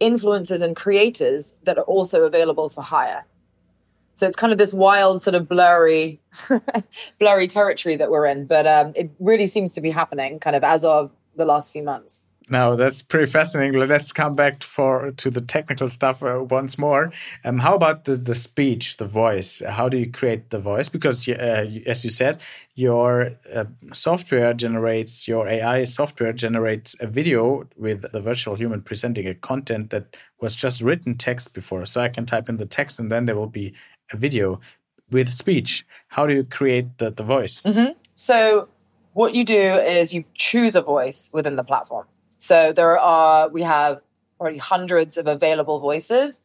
influencers 0.00 0.62
and 0.62 0.76
creators 0.76 1.54
that 1.64 1.78
are 1.78 1.84
also 1.84 2.24
available 2.24 2.68
for 2.68 2.82
hire. 2.82 3.24
So 4.14 4.26
it's 4.26 4.36
kind 4.36 4.52
of 4.52 4.58
this 4.58 4.72
wild, 4.72 5.22
sort 5.22 5.34
of 5.34 5.48
blurry, 5.48 6.20
blurry 7.18 7.48
territory 7.48 7.96
that 7.96 8.10
we're 8.10 8.26
in. 8.26 8.46
But 8.46 8.66
um, 8.66 8.92
it 8.96 9.10
really 9.18 9.46
seems 9.46 9.74
to 9.74 9.80
be 9.80 9.90
happening 9.90 10.38
kind 10.38 10.56
of 10.56 10.64
as 10.64 10.84
of 10.84 11.12
the 11.34 11.44
last 11.44 11.72
few 11.72 11.82
months. 11.82 12.22
Now 12.48 12.76
that's 12.76 13.02
pretty 13.02 13.30
fascinating. 13.30 13.78
Let's 13.80 14.12
come 14.12 14.36
back 14.36 14.62
for 14.62 15.10
to 15.10 15.30
the 15.30 15.40
technical 15.40 15.88
stuff 15.88 16.22
uh, 16.22 16.44
once 16.48 16.78
more. 16.78 17.12
Um, 17.44 17.58
how 17.58 17.74
about 17.74 18.04
the, 18.04 18.14
the 18.14 18.36
speech, 18.36 18.98
the 18.98 19.06
voice? 19.06 19.62
How 19.66 19.88
do 19.88 19.96
you 19.96 20.10
create 20.10 20.50
the 20.50 20.60
voice? 20.60 20.88
Because 20.88 21.28
uh, 21.28 21.66
as 21.86 22.04
you 22.04 22.10
said, 22.10 22.40
your 22.76 23.32
uh, 23.52 23.64
software 23.92 24.54
generates 24.54 25.26
your 25.26 25.48
AI 25.48 25.84
software 25.84 26.32
generates 26.32 26.94
a 27.00 27.08
video 27.08 27.66
with 27.76 28.04
the 28.12 28.20
virtual 28.20 28.54
human 28.54 28.80
presenting 28.80 29.26
a 29.26 29.34
content 29.34 29.90
that 29.90 30.16
was 30.40 30.54
just 30.54 30.82
written 30.82 31.16
text 31.16 31.52
before. 31.52 31.84
So 31.84 32.00
I 32.00 32.08
can 32.08 32.26
type 32.26 32.48
in 32.48 32.58
the 32.58 32.66
text 32.66 33.00
and 33.00 33.10
then 33.10 33.24
there 33.24 33.36
will 33.36 33.48
be 33.48 33.74
a 34.12 34.16
video 34.16 34.60
with 35.10 35.28
speech. 35.30 35.84
How 36.08 36.28
do 36.28 36.34
you 36.34 36.44
create 36.44 36.98
the, 36.98 37.10
the 37.10 37.24
voice? 37.24 37.62
Mm 37.64 37.72
-hmm. 37.74 37.94
So 38.14 38.68
what 39.14 39.34
you 39.34 39.44
do 39.44 39.80
is 40.00 40.12
you 40.12 40.24
choose 40.34 40.78
a 40.78 40.82
voice 40.82 41.30
within 41.32 41.56
the 41.56 41.64
platform. 41.64 42.06
So 42.46 42.72
there 42.72 42.96
are, 42.96 43.48
we 43.48 43.62
have 43.62 44.02
already 44.38 44.58
hundreds 44.58 45.16
of 45.16 45.26
available 45.26 45.80
voices, 45.80 46.42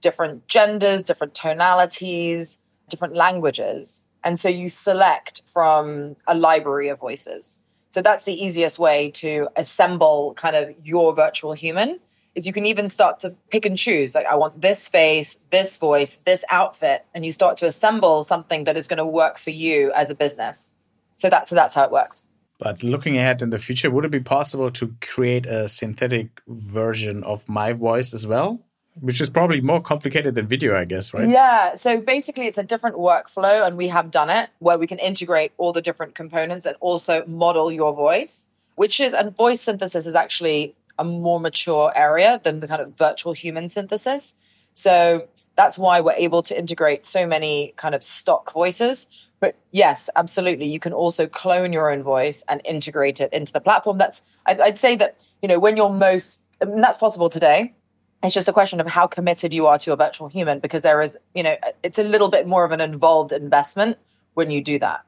different 0.00 0.48
genders, 0.48 1.02
different 1.02 1.34
tonalities, 1.34 2.58
different 2.88 3.14
languages. 3.14 4.02
And 4.24 4.40
so 4.40 4.48
you 4.48 4.70
select 4.70 5.42
from 5.44 6.16
a 6.26 6.34
library 6.34 6.88
of 6.88 6.98
voices. 6.98 7.58
So 7.90 8.00
that's 8.00 8.24
the 8.24 8.32
easiest 8.32 8.78
way 8.78 9.10
to 9.16 9.48
assemble 9.54 10.32
kind 10.34 10.56
of 10.56 10.74
your 10.82 11.14
virtual 11.14 11.52
human 11.52 12.00
is 12.34 12.46
you 12.46 12.52
can 12.54 12.64
even 12.64 12.88
start 12.88 13.20
to 13.20 13.36
pick 13.50 13.66
and 13.66 13.76
choose. 13.76 14.14
Like 14.14 14.24
I 14.24 14.36
want 14.36 14.62
this 14.62 14.88
face, 14.88 15.40
this 15.50 15.76
voice, 15.76 16.16
this 16.16 16.46
outfit, 16.50 17.04
and 17.14 17.26
you 17.26 17.30
start 17.30 17.58
to 17.58 17.66
assemble 17.66 18.24
something 18.24 18.64
that 18.64 18.78
is 18.78 18.88
going 18.88 18.96
to 18.96 19.04
work 19.04 19.36
for 19.36 19.50
you 19.50 19.92
as 19.92 20.08
a 20.08 20.14
business. 20.14 20.70
So 21.16 21.28
that's 21.28 21.50
so 21.50 21.54
that's 21.54 21.74
how 21.74 21.84
it 21.84 21.90
works. 21.90 22.24
But 22.62 22.84
looking 22.84 23.18
ahead 23.18 23.42
in 23.42 23.50
the 23.50 23.58
future, 23.58 23.90
would 23.90 24.04
it 24.04 24.12
be 24.12 24.20
possible 24.20 24.70
to 24.70 24.94
create 25.00 25.46
a 25.46 25.66
synthetic 25.66 26.28
version 26.46 27.24
of 27.24 27.48
my 27.48 27.72
voice 27.72 28.14
as 28.14 28.24
well? 28.24 28.60
Which 29.00 29.20
is 29.20 29.30
probably 29.30 29.60
more 29.60 29.80
complicated 29.80 30.34
than 30.36 30.46
video, 30.46 30.78
I 30.78 30.84
guess, 30.84 31.12
right? 31.12 31.28
Yeah. 31.28 31.74
So 31.74 32.00
basically, 32.00 32.46
it's 32.46 32.58
a 32.58 32.62
different 32.62 32.96
workflow, 32.96 33.66
and 33.66 33.76
we 33.76 33.88
have 33.88 34.10
done 34.10 34.30
it 34.30 34.50
where 34.60 34.78
we 34.78 34.86
can 34.86 34.98
integrate 34.98 35.52
all 35.58 35.72
the 35.72 35.82
different 35.82 36.14
components 36.14 36.64
and 36.66 36.76
also 36.78 37.24
model 37.26 37.72
your 37.72 37.92
voice, 37.94 38.50
which 38.76 39.00
is, 39.00 39.12
and 39.12 39.34
voice 39.34 39.62
synthesis 39.62 40.06
is 40.06 40.14
actually 40.14 40.76
a 40.98 41.04
more 41.04 41.40
mature 41.40 41.90
area 41.96 42.40
than 42.44 42.60
the 42.60 42.68
kind 42.68 42.82
of 42.82 42.96
virtual 42.96 43.32
human 43.32 43.68
synthesis. 43.68 44.36
So 44.74 45.26
that's 45.54 45.78
why 45.78 46.00
we're 46.00 46.12
able 46.12 46.42
to 46.42 46.58
integrate 46.58 47.04
so 47.04 47.26
many 47.26 47.74
kind 47.76 47.94
of 47.94 48.02
stock 48.02 48.52
voices 48.52 49.06
But 49.42 49.56
yes, 49.72 50.08
absolutely. 50.14 50.66
You 50.66 50.78
can 50.78 50.92
also 50.92 51.26
clone 51.26 51.72
your 51.72 51.90
own 51.90 52.00
voice 52.00 52.44
and 52.48 52.60
integrate 52.64 53.20
it 53.20 53.32
into 53.32 53.52
the 53.52 53.60
platform. 53.60 53.98
That's, 53.98 54.22
I'd, 54.46 54.78
say 54.78 54.94
that, 54.96 55.20
you 55.42 55.48
know, 55.48 55.58
when 55.58 55.76
you're 55.76 55.90
most, 55.90 56.44
and 56.60 56.82
that's 56.82 56.96
possible 56.96 57.28
today. 57.28 57.74
It's 58.22 58.34
just 58.34 58.46
a 58.46 58.52
question 58.52 58.78
of 58.78 58.86
how 58.86 59.08
committed 59.08 59.52
you 59.52 59.66
are 59.66 59.78
to 59.78 59.92
a 59.92 59.96
virtual 59.96 60.28
human 60.28 60.60
because 60.60 60.82
there 60.82 61.02
is, 61.02 61.18
you 61.34 61.42
know, 61.42 61.56
it's 61.82 61.98
a 61.98 62.04
little 62.04 62.28
bit 62.28 62.46
more 62.46 62.64
of 62.64 62.70
an 62.70 62.80
involved 62.80 63.32
investment 63.32 63.98
when 64.34 64.48
you 64.52 64.62
do 64.62 64.78
that. 64.78 65.04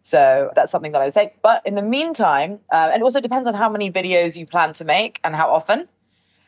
So 0.00 0.50
that's 0.54 0.72
something 0.72 0.92
that 0.92 1.02
I 1.02 1.04
would 1.04 1.12
say. 1.12 1.34
But 1.42 1.60
in 1.66 1.74
the 1.74 1.82
meantime, 1.82 2.60
uh, 2.72 2.88
and 2.90 3.02
it 3.02 3.04
also 3.04 3.20
depends 3.20 3.46
on 3.46 3.52
how 3.52 3.68
many 3.68 3.92
videos 3.92 4.34
you 4.34 4.46
plan 4.46 4.72
to 4.74 4.84
make 4.86 5.20
and 5.22 5.36
how 5.36 5.50
often. 5.50 5.88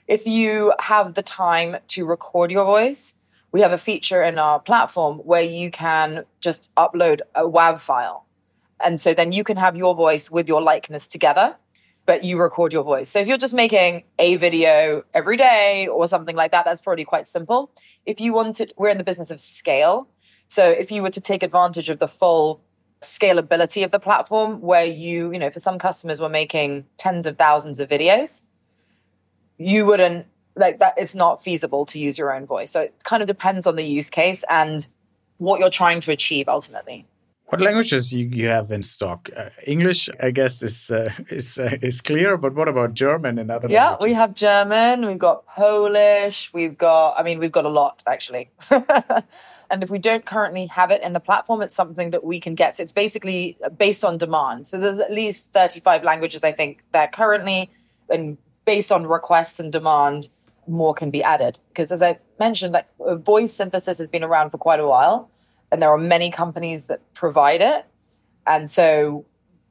If 0.09 0.27
you 0.27 0.73
have 0.79 1.13
the 1.13 1.23
time 1.23 1.77
to 1.89 2.07
record 2.07 2.51
your 2.51 2.65
voice, 2.65 3.15
we 3.53 3.61
have 3.61 3.73
a 3.73 3.79
feature 3.79 4.23
in 4.23 4.39
our 4.39 4.61
platform 4.61 5.19
where 5.19 5.43
you 5.43 5.71
can 5.71 6.25
just 6.41 6.75
upload 6.75 7.21
a 7.35 7.43
WAV 7.43 7.81
file. 7.81 8.27
And 8.81 9.01
so 9.01 9.15
then 9.15 9.33
you 9.33 9.45
can 9.45 9.57
have 9.57 9.77
your 9.77 9.95
voice 9.95 10.31
with 10.31 10.49
your 10.49 10.61
likeness 10.61 11.07
together, 11.09 11.57
but 12.05 12.25
you 12.25 12.39
record 12.39 12.73
your 12.73 12.85
voice. 12.85 13.11
So 13.11 13.19
if 13.19 13.29
you're 13.29 13.39
just 13.39 13.55
making 13.55 14.05
a 14.19 14.37
video 14.37 15.05
every 15.15 15.37
day 15.37 15.87
or 15.87 16.07
something 16.07 16.37
like 16.37 16.53
that, 16.53 16.65
that's 16.65 16.81
probably 16.81 17.05
quite 17.05 17.27
simple. 17.27 17.71
If 18.05 18.21
you 18.21 18.33
wanted, 18.33 18.75
we're 18.77 18.91
in 18.91 18.99
the 18.99 19.05
business 19.05 19.31
of 19.31 19.41
scale. 19.41 20.09
So 20.49 20.69
if 20.69 20.93
you 20.93 21.03
were 21.03 21.11
to 21.11 21.21
take 21.21 21.43
advantage 21.43 21.89
of 21.89 21.99
the 21.99 22.09
full 22.09 22.63
scalability 23.01 23.85
of 23.85 23.91
the 23.91 23.99
platform 23.99 24.61
where 24.61 24.85
you, 24.85 25.33
you 25.33 25.39
know, 25.39 25.51
for 25.51 25.61
some 25.61 25.79
customers 25.79 26.21
we're 26.21 26.29
making 26.29 26.87
tens 26.97 27.27
of 27.27 27.39
thousands 27.39 27.81
of 27.81 27.89
videos, 27.89 28.45
you 29.59 29.87
wouldn't 29.87 30.27
like 30.57 30.79
that 30.79 30.95
it's 30.97 31.15
not 31.15 31.43
feasible 31.43 31.87
to 31.87 31.99
use 31.99 32.19
your 32.19 32.35
own 32.35 32.47
voice. 32.47 32.71
So 32.71 32.81
it 32.83 32.95
kind 33.05 33.23
of 33.23 33.27
depends 33.27 33.67
on 33.67 33.77
the 33.77 33.85
use 33.85 34.11
case 34.11 34.45
and 34.49 34.87
what 35.39 35.61
you're 35.61 35.71
trying 35.71 36.01
to 36.01 36.11
achieve 36.11 36.49
ultimately. 36.49 37.07
What 37.49 37.61
languages 37.61 38.13
you, 38.13 38.27
you 38.27 38.49
have 38.49 38.73
in 38.73 38.83
stock? 38.83 39.31
Uh, 39.37 39.51
English, 39.65 40.09
I 40.21 40.33
guess, 40.33 40.65
is 40.65 40.91
uh, 40.91 41.13
is 41.29 41.59
uh, 41.59 41.77
is 41.81 42.01
clear. 42.01 42.37
But 42.37 42.55
what 42.55 42.69
about 42.69 42.95
German 42.95 43.39
and 43.39 43.51
other? 43.53 43.69
Yeah, 43.69 43.91
languages? 43.91 44.05
we 44.05 44.15
have 44.15 44.35
German. 44.35 45.07
We've 45.07 45.19
got 45.19 45.47
Polish. 45.47 46.53
We've 46.53 46.77
got. 46.77 47.15
I 47.17 47.23
mean, 47.23 47.39
we've 47.39 47.53
got 47.53 47.65
a 47.65 47.69
lot 47.69 48.03
actually. 48.07 48.51
and 49.71 49.83
if 49.83 49.91
we 49.91 49.99
don't 50.01 50.25
currently 50.25 50.67
have 50.67 50.91
it 50.91 51.03
in 51.03 51.13
the 51.13 51.21
platform, 51.21 51.63
it's 51.63 51.75
something 51.75 52.11
that 52.11 52.25
we 52.25 52.41
can 52.41 52.57
get. 52.57 52.77
So 52.77 52.83
it's 52.83 52.93
basically 52.93 53.57
based 53.77 54.05
on 54.05 54.19
demand. 54.19 54.67
So 54.67 54.81
there's 54.81 54.99
at 54.99 55.13
least 55.13 55.53
35 55.53 56.03
languages 56.03 56.43
I 56.43 56.51
think 56.51 56.83
there 56.91 57.07
currently, 57.07 57.71
and 58.09 58.39
based 58.65 58.91
on 58.91 59.07
requests 59.07 59.61
and 59.61 59.71
demand, 59.71 60.31
more 60.69 60.95
can 60.95 61.11
be 61.11 61.23
added. 61.23 61.59
Because 61.69 61.93
as 61.93 62.03
I 62.03 62.19
mentioned, 62.39 62.75
like 62.75 62.89
uh, 63.05 63.17
voice 63.17 63.53
synthesis 63.53 63.99
has 63.99 64.09
been 64.09 64.25
around 64.25 64.51
for 64.51 64.59
quite 64.59 64.81
a 64.81 64.87
while, 64.87 65.31
and 65.71 65.83
there 65.83 65.91
are 65.91 65.99
many 65.99 66.31
companies 66.31 66.87
that 66.87 67.01
provide 67.15 67.61
it. 67.61 67.87
And 68.47 68.71
so, 68.71 69.27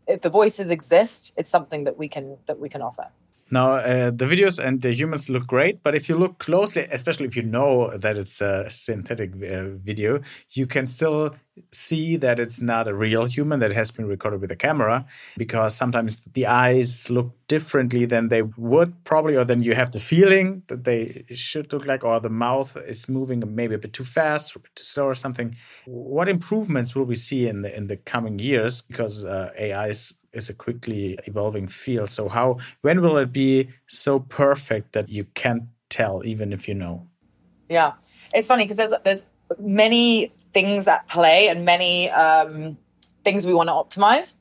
if 0.07 0.21
the 0.21 0.29
voices 0.29 0.69
exist, 0.69 1.33
it's 1.37 1.49
something 1.49 1.85
that 1.85 1.97
we 1.97 2.07
can 2.07 2.37
that 2.47 2.59
we 2.59 2.69
can 2.69 2.81
offer. 2.81 3.11
Now, 3.51 3.75
uh, 3.75 4.09
the 4.09 4.25
videos 4.25 4.63
and 4.63 4.81
the 4.81 4.91
humans 4.91 5.29
look 5.29 5.45
great, 5.45 5.83
but 5.83 5.93
if 5.93 6.09
you 6.09 6.15
look 6.17 6.39
closely, 6.39 6.87
especially 6.91 7.27
if 7.27 7.35
you 7.35 7.43
know 7.43 7.95
that 7.95 8.17
it's 8.17 8.41
a 8.41 8.65
synthetic 8.69 9.33
uh, 9.35 9.77
video, 9.83 10.21
you 10.51 10.65
can 10.65 10.87
still 10.87 11.35
see 11.71 12.17
that 12.17 12.39
it's 12.39 12.61
not 12.61 12.87
a 12.87 12.93
real 12.93 13.25
human 13.25 13.59
that 13.59 13.71
has 13.71 13.91
been 13.91 14.05
recorded 14.05 14.41
with 14.41 14.51
a 14.51 14.55
camera 14.55 15.05
because 15.37 15.75
sometimes 15.75 16.25
the 16.33 16.45
eyes 16.45 17.09
look 17.09 17.31
differently 17.47 18.05
than 18.05 18.27
they 18.29 18.41
would 18.41 19.03
probably, 19.03 19.35
or 19.35 19.45
then 19.45 19.63
you 19.63 19.75
have 19.75 19.91
the 19.91 19.99
feeling 19.99 20.63
that 20.67 20.83
they 20.83 21.25
should 21.33 21.71
look 21.71 21.85
like, 21.85 22.03
or 22.03 22.19
the 22.19 22.29
mouth 22.29 22.75
is 22.85 23.07
moving 23.07 23.43
maybe 23.55 23.75
a 23.75 23.77
bit 23.77 23.93
too 23.93 24.03
fast 24.03 24.55
or 24.55 24.59
too 24.59 24.83
slow 24.83 25.05
or 25.05 25.15
something. 25.15 25.55
What 25.85 26.27
improvements 26.27 26.95
will 26.95 27.05
we 27.05 27.15
see 27.15 27.47
in 27.47 27.61
the 27.61 27.75
in 27.75 27.87
the 27.87 27.97
coming 27.97 28.39
years 28.39 28.81
because 28.81 29.25
uh, 29.25 29.51
AI 29.57 29.87
is 29.89 30.15
is 30.33 30.49
a 30.49 30.53
quickly 30.53 31.17
evolving 31.25 31.67
field. 31.67 32.09
So 32.09 32.27
how 32.27 32.57
when 32.81 33.01
will 33.01 33.17
it 33.17 33.31
be 33.31 33.69
so 33.87 34.19
perfect 34.19 34.93
that 34.93 35.09
you 35.09 35.25
can't 35.33 35.63
tell 35.89 36.21
even 36.25 36.51
if 36.51 36.67
you 36.67 36.73
know? 36.73 37.07
Yeah, 37.69 37.93
it's 38.33 38.47
funny 38.47 38.65
because 38.65 38.77
there's 38.77 38.93
there's 39.03 39.25
many 39.59 40.33
things 40.55 40.87
at 40.87 41.05
play 41.09 41.49
and 41.49 41.65
many 41.65 42.09
um, 42.11 42.77
things 43.25 43.45
we 43.45 43.53
want 43.53 43.67
to 43.67 43.73
optimize. 43.73 44.35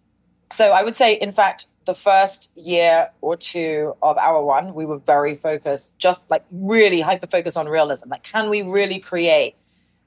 So 0.53 0.71
I 0.71 0.85
would 0.85 0.95
say, 0.95 1.15
in 1.15 1.33
fact, 1.33 1.67
the 1.87 1.95
first 1.95 2.57
year 2.57 3.11
or 3.21 3.37
two 3.37 3.97
of 4.01 4.17
Hour 4.17 4.45
One, 4.45 4.75
we 4.75 4.87
were 4.87 4.99
very 4.99 5.35
focused, 5.35 5.99
just 5.99 6.31
like 6.31 6.45
really 6.53 7.01
hyper 7.01 7.27
focused 7.27 7.57
on 7.57 7.69
realism. 7.69 8.11
Like, 8.11 8.23
can 8.23 8.49
we 8.49 8.63
really 8.63 9.01
create 9.01 9.57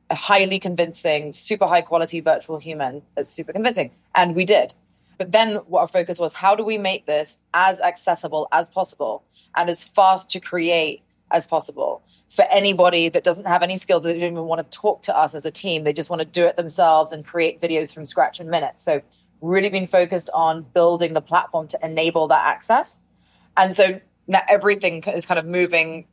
a 0.09 0.15
highly 0.15 0.59
convincing, 0.59 1.33
super 1.33 1.67
high 1.67 1.81
quality 1.81 2.21
virtual 2.21 2.57
human 2.57 3.01
that's 3.15 3.29
super 3.29 3.51
convincing? 3.51 3.91
And 4.15 4.33
we 4.33 4.45
did. 4.45 4.75
But 5.17 5.33
then 5.33 5.55
what 5.67 5.81
our 5.81 5.87
focus 5.87 6.19
was 6.19 6.35
how 6.35 6.55
do 6.55 6.63
we 6.63 6.77
make 6.77 7.05
this 7.05 7.39
as 7.53 7.81
accessible 7.81 8.47
as 8.53 8.69
possible 8.69 9.25
and 9.57 9.69
as 9.69 9.83
fast 9.83 10.31
to 10.31 10.39
create 10.39 11.01
as 11.31 11.47
possible 11.47 12.03
for 12.29 12.45
anybody 12.49 13.09
that 13.09 13.23
doesn't 13.23 13.45
have 13.45 13.63
any 13.63 13.77
skills, 13.77 14.03
that 14.03 14.13
don't 14.13 14.23
even 14.23 14.45
want 14.45 14.59
to 14.59 14.77
talk 14.77 15.01
to 15.03 15.17
us 15.17 15.33
as 15.33 15.45
a 15.45 15.51
team. 15.51 15.83
They 15.83 15.93
just 15.93 16.09
want 16.09 16.21
to 16.21 16.25
do 16.25 16.45
it 16.45 16.57
themselves 16.57 17.11
and 17.11 17.25
create 17.25 17.61
videos 17.61 17.93
from 17.93 18.05
scratch 18.05 18.39
in 18.39 18.49
minutes. 18.49 18.83
So 18.83 19.01
really 19.41 19.69
been 19.69 19.87
focused 19.87 20.29
on 20.33 20.63
building 20.73 21.13
the 21.13 21.21
platform 21.21 21.67
to 21.67 21.79
enable 21.83 22.27
that 22.27 22.45
access. 22.45 23.01
And 23.55 23.75
so 23.75 24.01
now 24.27 24.41
everything 24.49 25.03
is 25.07 25.25
kind 25.25 25.39
of 25.39 25.45
moving 25.45 26.05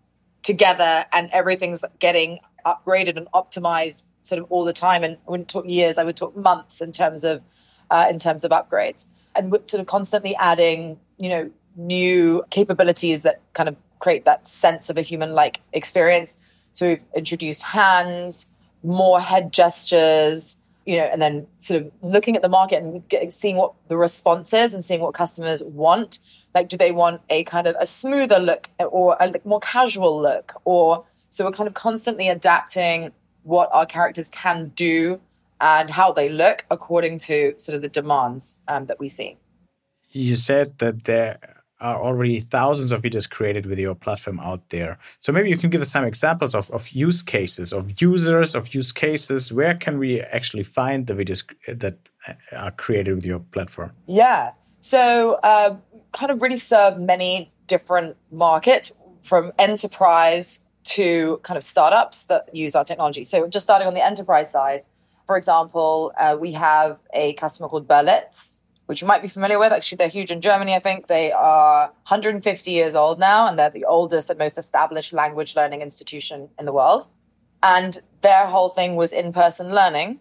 together 0.42 1.06
and 1.12 1.30
everything's 1.33 1.85
getting 1.99 2.38
upgraded 2.64 3.16
and 3.16 3.26
optimized 3.33 4.04
sort 4.23 4.40
of 4.40 4.50
all 4.50 4.64
the 4.64 4.73
time. 4.73 5.02
And 5.02 5.18
I 5.26 5.30
wouldn't 5.30 5.49
talk 5.49 5.66
years, 5.66 5.99
I 5.99 6.04
would 6.04 6.16
talk 6.16 6.37
months 6.37 6.80
in 6.80 6.92
terms 6.92 7.25
of 7.25 7.42
uh, 7.90 8.06
in 8.09 8.18
terms 8.18 8.44
of 8.44 8.50
upgrades 8.50 9.09
and 9.35 9.50
we're 9.50 9.66
sort 9.66 9.80
of 9.80 9.87
constantly 9.87 10.35
adding, 10.37 10.99
you 11.18 11.28
know, 11.28 11.50
new 11.76 12.44
capabilities 12.50 13.23
that 13.23 13.40
kind 13.52 13.68
of 13.68 13.76
create 14.04 14.26
that 14.26 14.46
sense 14.46 14.90
of 14.90 14.99
a 14.99 15.02
human 15.02 15.32
like 15.32 15.62
experience. 15.73 16.37
So 16.75 16.88
we've 16.88 17.04
introduced 17.16 17.62
hands, 17.62 18.46
more 18.82 19.18
head 19.18 19.50
gestures, 19.50 20.58
you 20.84 20.99
know, 20.99 21.04
and 21.04 21.23
then 21.23 21.46
sort 21.58 21.80
of 21.80 21.90
looking 22.02 22.37
at 22.37 22.42
the 22.42 22.50
market 22.50 22.82
and 22.82 23.08
get, 23.08 23.32
seeing 23.32 23.56
what 23.56 23.73
the 23.88 23.96
response 23.96 24.52
is 24.52 24.75
and 24.75 24.84
seeing 24.84 25.00
what 25.00 25.14
customers 25.14 25.62
want. 25.62 26.18
Like, 26.54 26.68
do 26.68 26.76
they 26.76 26.92
want 26.92 27.23
a 27.30 27.44
kind 27.44 27.66
of 27.66 27.75
a 27.80 27.87
smoother 27.87 28.38
look 28.38 28.68
or 28.78 29.16
a 29.18 29.32
more 29.44 29.61
casual 29.61 30.20
look? 30.20 30.52
Or 30.66 31.06
so 31.30 31.46
we're 31.46 31.52
kind 31.52 31.66
of 31.66 31.73
constantly 31.73 32.28
adapting 32.28 33.11
what 33.42 33.70
our 33.73 33.87
characters 33.87 34.28
can 34.28 34.68
do 34.76 35.18
and 35.62 35.88
how 35.88 36.12
they 36.12 36.28
look 36.28 36.66
according 36.70 37.18
to 37.20 37.54
sort 37.56 37.75
of 37.75 37.80
the 37.80 37.88
demands 37.88 38.58
um, 38.68 38.84
that 38.87 39.00
we 39.00 39.08
see. 39.08 39.38
You 40.12 40.37
said 40.37 40.78
that 40.78 41.04
there 41.04 41.53
are 41.85 42.03
already 42.03 42.41
thousands 42.41 42.91
of 42.93 43.03
videos 43.03 43.29
created 43.29 43.67
with 43.67 43.79
your 43.79 43.95
platform 43.95 44.41
out 44.41 44.62
there. 44.71 44.99
So 45.21 45.33
maybe 45.33 45.50
you 45.50 45.59
can 45.59 45.69
give 45.69 45.83
us 45.83 45.91
some 45.91 46.05
examples 46.05 46.55
of, 46.55 46.71
of 46.71 46.88
use 46.91 47.21
cases, 47.23 47.73
of 47.75 48.00
users, 48.00 48.55
of 48.55 48.75
use 48.75 48.91
cases. 48.91 49.53
Where 49.53 49.75
can 49.75 49.99
we 49.99 50.23
actually 50.23 50.64
find 50.64 51.07
the 51.07 51.14
videos 51.14 51.45
that 51.69 51.97
are 52.53 52.71
created 52.71 53.14
with 53.14 53.26
your 53.26 53.41
platform? 53.41 53.93
Yeah. 54.07 54.53
So 54.81 55.38
uh, 55.43 55.76
kind 56.12 56.33
of 56.33 56.41
really 56.41 56.57
serve 56.57 56.99
many 56.99 57.53
different 57.67 58.17
markets 58.33 58.93
from 59.21 59.53
enterprise 59.59 60.61
to 60.85 61.38
kind 61.43 61.59
of 61.59 61.64
startups 61.64 62.25
that 62.25 62.55
use 62.55 62.75
our 62.75 62.85
technology. 62.85 63.25
So 63.25 63.47
just 63.47 63.64
starting 63.64 63.87
on 63.87 63.95
the 63.95 64.05
enterprise 64.05 64.50
side, 64.50 64.85
for 65.26 65.37
example, 65.37 66.12
uh, 66.19 66.37
we 66.41 66.53
have 66.53 67.00
a 67.12 67.35
customer 67.35 67.69
called 67.69 67.88
Berlitz, 67.88 68.59
which 68.87 69.00
you 69.00 69.07
might 69.07 69.23
be 69.23 69.29
familiar 69.29 69.59
with. 69.59 69.73
Actually, 69.73 69.97
they're 69.97 70.09
huge 70.09 70.31
in 70.31 70.41
Germany, 70.41 70.75
I 70.75 70.79
think. 70.79 71.07
They 71.07 71.33
are 71.33 71.87
150 71.87 72.71
years 72.71 72.95
old 72.95 73.19
now, 73.19 73.49
and 73.49 73.59
they're 73.59 73.71
the 73.71 73.85
oldest 73.85 74.31
and 74.31 74.38
most 74.38 74.59
established 74.59 75.12
language 75.12 75.57
learning 75.57 75.81
institution 75.81 76.50
in 76.59 76.67
the 76.67 76.73
world. 76.73 77.09
And 77.62 78.00
their 78.21 78.47
whole 78.47 78.69
thing 78.69 78.97
was 78.97 79.12
in 79.12 79.33
person 79.33 79.75
learning, 79.75 80.21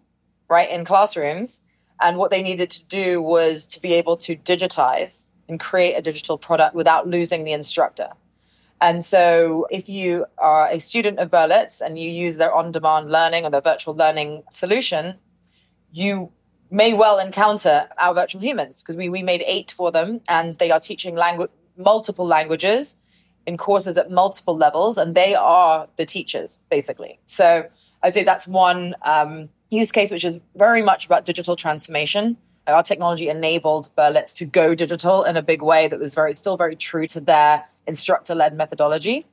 right, 0.50 0.70
in 0.70 0.86
classrooms. 0.86 1.62
And 2.01 2.17
what 2.17 2.32
they 2.32 2.41
needed 2.41 2.70
to 2.72 2.88
do 2.88 3.22
was 3.22 3.65
to 3.67 3.82
be 3.82 3.93
able 3.93 4.17
to 4.17 4.36
digitize 4.36 5.27
and 5.50 5.60
create 5.60 5.96
a 5.96 6.01
digital 6.01 6.38
product 6.38 6.74
without 6.74 7.08
losing 7.08 7.43
the 7.43 7.51
instructor. 7.51 8.10
And 8.79 9.03
so 9.03 9.67
if 9.72 9.88
you 9.88 10.25
are 10.38 10.67
a 10.67 10.79
student 10.79 11.20
of 11.20 11.29
Berlitz 11.29 11.79
and 11.79 11.98
you 11.98 12.10
use 12.10 12.38
their 12.38 12.53
on-demand 12.53 13.10
learning 13.10 13.46
or 13.46 13.50
their 13.50 13.62
virtual 13.62 13.96
learning 13.96 14.43
solution, 14.50 15.20
you 15.91 16.32
may 16.73 16.91
well 16.91 17.19
encounter 17.19 17.87
our 17.99 18.15
virtual 18.15 18.41
humans 18.41 18.81
because 18.81 18.97
we, 18.97 19.07
we 19.07 19.21
made 19.21 19.43
eight 19.45 19.71
for 19.71 19.91
them 19.91 20.21
and 20.27 20.55
they 20.55 20.71
are 20.71 20.79
teaching 20.79 21.15
language, 21.15 21.51
multiple 21.77 22.25
languages 22.25 22.97
in 23.45 23.57
courses 23.57 23.95
at 23.95 24.09
multiple 24.09 24.57
levels 24.57 24.97
and 24.97 25.13
they 25.13 25.35
are 25.35 25.87
the 25.97 26.05
teachers 26.05 26.61
basically. 26.71 27.19
So 27.27 27.69
I'd 28.01 28.15
say 28.15 28.23
that's 28.23 28.47
one 28.47 28.95
um, 29.03 29.49
use 29.69 29.91
case, 29.91 30.09
which 30.11 30.25
is 30.25 30.39
very 30.55 30.81
much 30.81 31.05
about 31.05 31.25
digital 31.25 31.55
transformation. 31.55 32.37
Our 32.65 32.81
technology 32.81 33.29
enabled 33.29 33.91
Berlitz 33.95 34.33
to 34.37 34.45
go 34.45 34.73
digital 34.73 35.23
in 35.23 35.37
a 35.37 35.43
big 35.43 35.61
way 35.61 35.87
that 35.87 35.99
was 35.99 36.15
very, 36.15 36.33
still 36.33 36.57
very 36.57 36.75
true 36.75 37.05
to 37.07 37.19
their 37.19 37.65
instructor 37.85 38.33
led 38.33 38.57
methodology. 38.57 39.27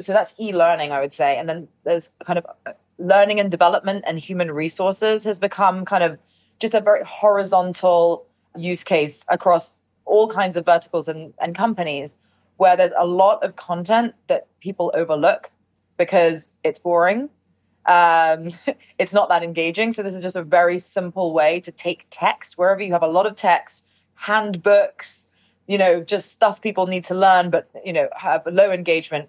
So 0.00 0.12
that's 0.12 0.38
e 0.38 0.52
learning, 0.52 0.92
I 0.92 1.00
would 1.00 1.14
say. 1.14 1.36
And 1.36 1.48
then 1.48 1.66
there's 1.82 2.10
kind 2.24 2.38
of 2.38 2.46
uh, 2.64 2.74
learning 2.96 3.40
and 3.40 3.50
development 3.50 4.04
and 4.06 4.20
human 4.20 4.52
resources 4.52 5.24
has 5.24 5.40
become 5.40 5.84
kind 5.84 6.04
of 6.04 6.18
just 6.60 6.74
a 6.74 6.80
very 6.80 7.04
horizontal 7.04 8.26
use 8.56 8.84
case 8.84 9.24
across 9.28 9.78
all 10.04 10.28
kinds 10.28 10.56
of 10.56 10.64
verticals 10.64 11.08
and, 11.08 11.34
and 11.40 11.54
companies 11.54 12.16
where 12.56 12.76
there's 12.76 12.92
a 12.96 13.06
lot 13.06 13.42
of 13.44 13.56
content 13.56 14.14
that 14.28 14.46
people 14.60 14.90
overlook 14.94 15.50
because 15.96 16.52
it's 16.64 16.78
boring. 16.78 17.30
Um, 17.84 18.48
it's 18.98 19.12
not 19.12 19.28
that 19.28 19.42
engaging. 19.42 19.92
So 19.92 20.02
this 20.02 20.14
is 20.14 20.22
just 20.22 20.36
a 20.36 20.42
very 20.42 20.78
simple 20.78 21.32
way 21.32 21.60
to 21.60 21.70
take 21.70 22.06
text 22.10 22.56
wherever 22.56 22.82
you 22.82 22.92
have 22.92 23.02
a 23.02 23.08
lot 23.08 23.26
of 23.26 23.34
text, 23.34 23.84
handbooks, 24.14 25.28
you 25.66 25.76
know, 25.76 26.02
just 26.02 26.32
stuff 26.32 26.62
people 26.62 26.86
need 26.86 27.04
to 27.04 27.14
learn, 27.14 27.50
but, 27.50 27.68
you 27.84 27.92
know, 27.92 28.08
have 28.16 28.46
a 28.46 28.50
low 28.50 28.70
engagement. 28.70 29.28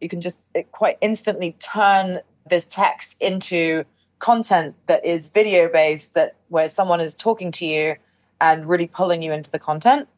You 0.00 0.08
can 0.08 0.20
just 0.20 0.40
quite 0.72 0.98
instantly 1.00 1.56
turn 1.58 2.20
this 2.46 2.66
text 2.66 3.16
into 3.20 3.84
content 4.20 4.76
that 4.86 5.04
is 5.04 5.28
video 5.28 5.68
based 5.68 6.14
that 6.14 6.36
where 6.48 6.68
someone 6.68 7.00
is 7.00 7.14
talking 7.14 7.50
to 7.52 7.66
you 7.66 7.96
and 8.40 8.68
really 8.68 8.86
pulling 8.86 9.22
you 9.22 9.32
into 9.32 9.50
the 9.50 9.58
content. 9.58 10.08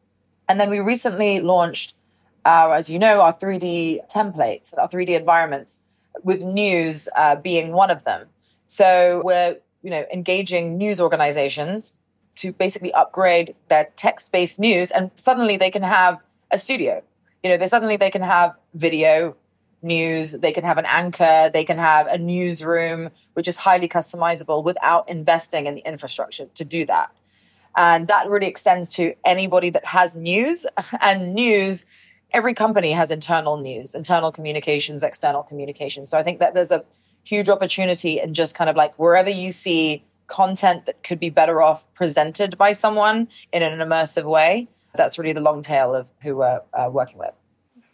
And 0.47 0.59
then 0.59 0.69
we 0.69 0.79
recently 0.79 1.39
launched, 1.39 1.95
uh, 2.45 2.71
as 2.71 2.89
you 2.91 2.99
know, 2.99 3.21
our 3.21 3.35
3D 3.35 4.07
templates, 4.09 4.77
our 4.77 4.87
3D 4.87 5.09
environments, 5.09 5.81
with 6.23 6.43
news 6.43 7.09
uh, 7.15 7.35
being 7.37 7.73
one 7.73 7.89
of 7.89 8.03
them. 8.03 8.27
So 8.67 9.21
we're, 9.25 9.57
you 9.81 9.89
know, 9.89 10.05
engaging 10.13 10.77
news 10.77 11.01
organizations 11.01 11.93
to 12.35 12.51
basically 12.51 12.93
upgrade 12.93 13.55
their 13.69 13.89
text-based 13.95 14.59
news, 14.59 14.91
and 14.91 15.11
suddenly 15.15 15.57
they 15.57 15.71
can 15.71 15.83
have 15.83 16.21
a 16.51 16.57
studio. 16.57 17.03
You 17.41 17.49
know, 17.49 17.57
they 17.57 17.67
suddenly 17.67 17.97
they 17.97 18.09
can 18.09 18.21
have 18.21 18.55
video 18.73 19.35
news, 19.83 20.31
they 20.31 20.51
can 20.51 20.63
have 20.63 20.77
an 20.77 20.85
anchor, 20.87 21.49
they 21.51 21.63
can 21.63 21.77
have 21.77 22.07
a 22.07 22.17
newsroom, 22.17 23.09
which 23.33 23.47
is 23.47 23.59
highly 23.59 23.87
customizable 23.87 24.63
without 24.63 25.09
investing 25.09 25.65
in 25.65 25.75
the 25.75 25.81
infrastructure 25.85 26.45
to 26.55 26.65
do 26.65 26.85
that. 26.85 27.11
And 27.75 28.07
that 28.07 28.29
really 28.29 28.47
extends 28.47 28.93
to 28.95 29.15
anybody 29.25 29.69
that 29.71 29.85
has 29.85 30.15
news 30.15 30.65
and 31.01 31.33
news. 31.33 31.85
Every 32.31 32.53
company 32.53 32.91
has 32.91 33.11
internal 33.11 33.57
news, 33.57 33.93
internal 33.93 34.31
communications, 34.31 35.03
external 35.03 35.43
communications. 35.43 36.09
So 36.09 36.17
I 36.17 36.23
think 36.23 36.39
that 36.39 36.53
there's 36.53 36.71
a 36.71 36.83
huge 37.23 37.49
opportunity 37.49 38.19
in 38.19 38.33
just 38.33 38.55
kind 38.55 38.69
of 38.69 38.75
like 38.75 38.97
wherever 38.99 39.29
you 39.29 39.51
see 39.51 40.03
content 40.27 40.85
that 40.85 41.03
could 41.03 41.19
be 41.19 41.29
better 41.29 41.61
off 41.61 41.91
presented 41.93 42.57
by 42.57 42.73
someone 42.73 43.27
in 43.51 43.61
an 43.61 43.79
immersive 43.79 44.23
way. 44.23 44.67
That's 44.95 45.17
really 45.17 45.33
the 45.33 45.41
long 45.41 45.61
tail 45.61 45.95
of 45.95 46.07
who 46.21 46.37
we're 46.37 46.61
uh, 46.73 46.89
working 46.91 47.19
with. 47.19 47.39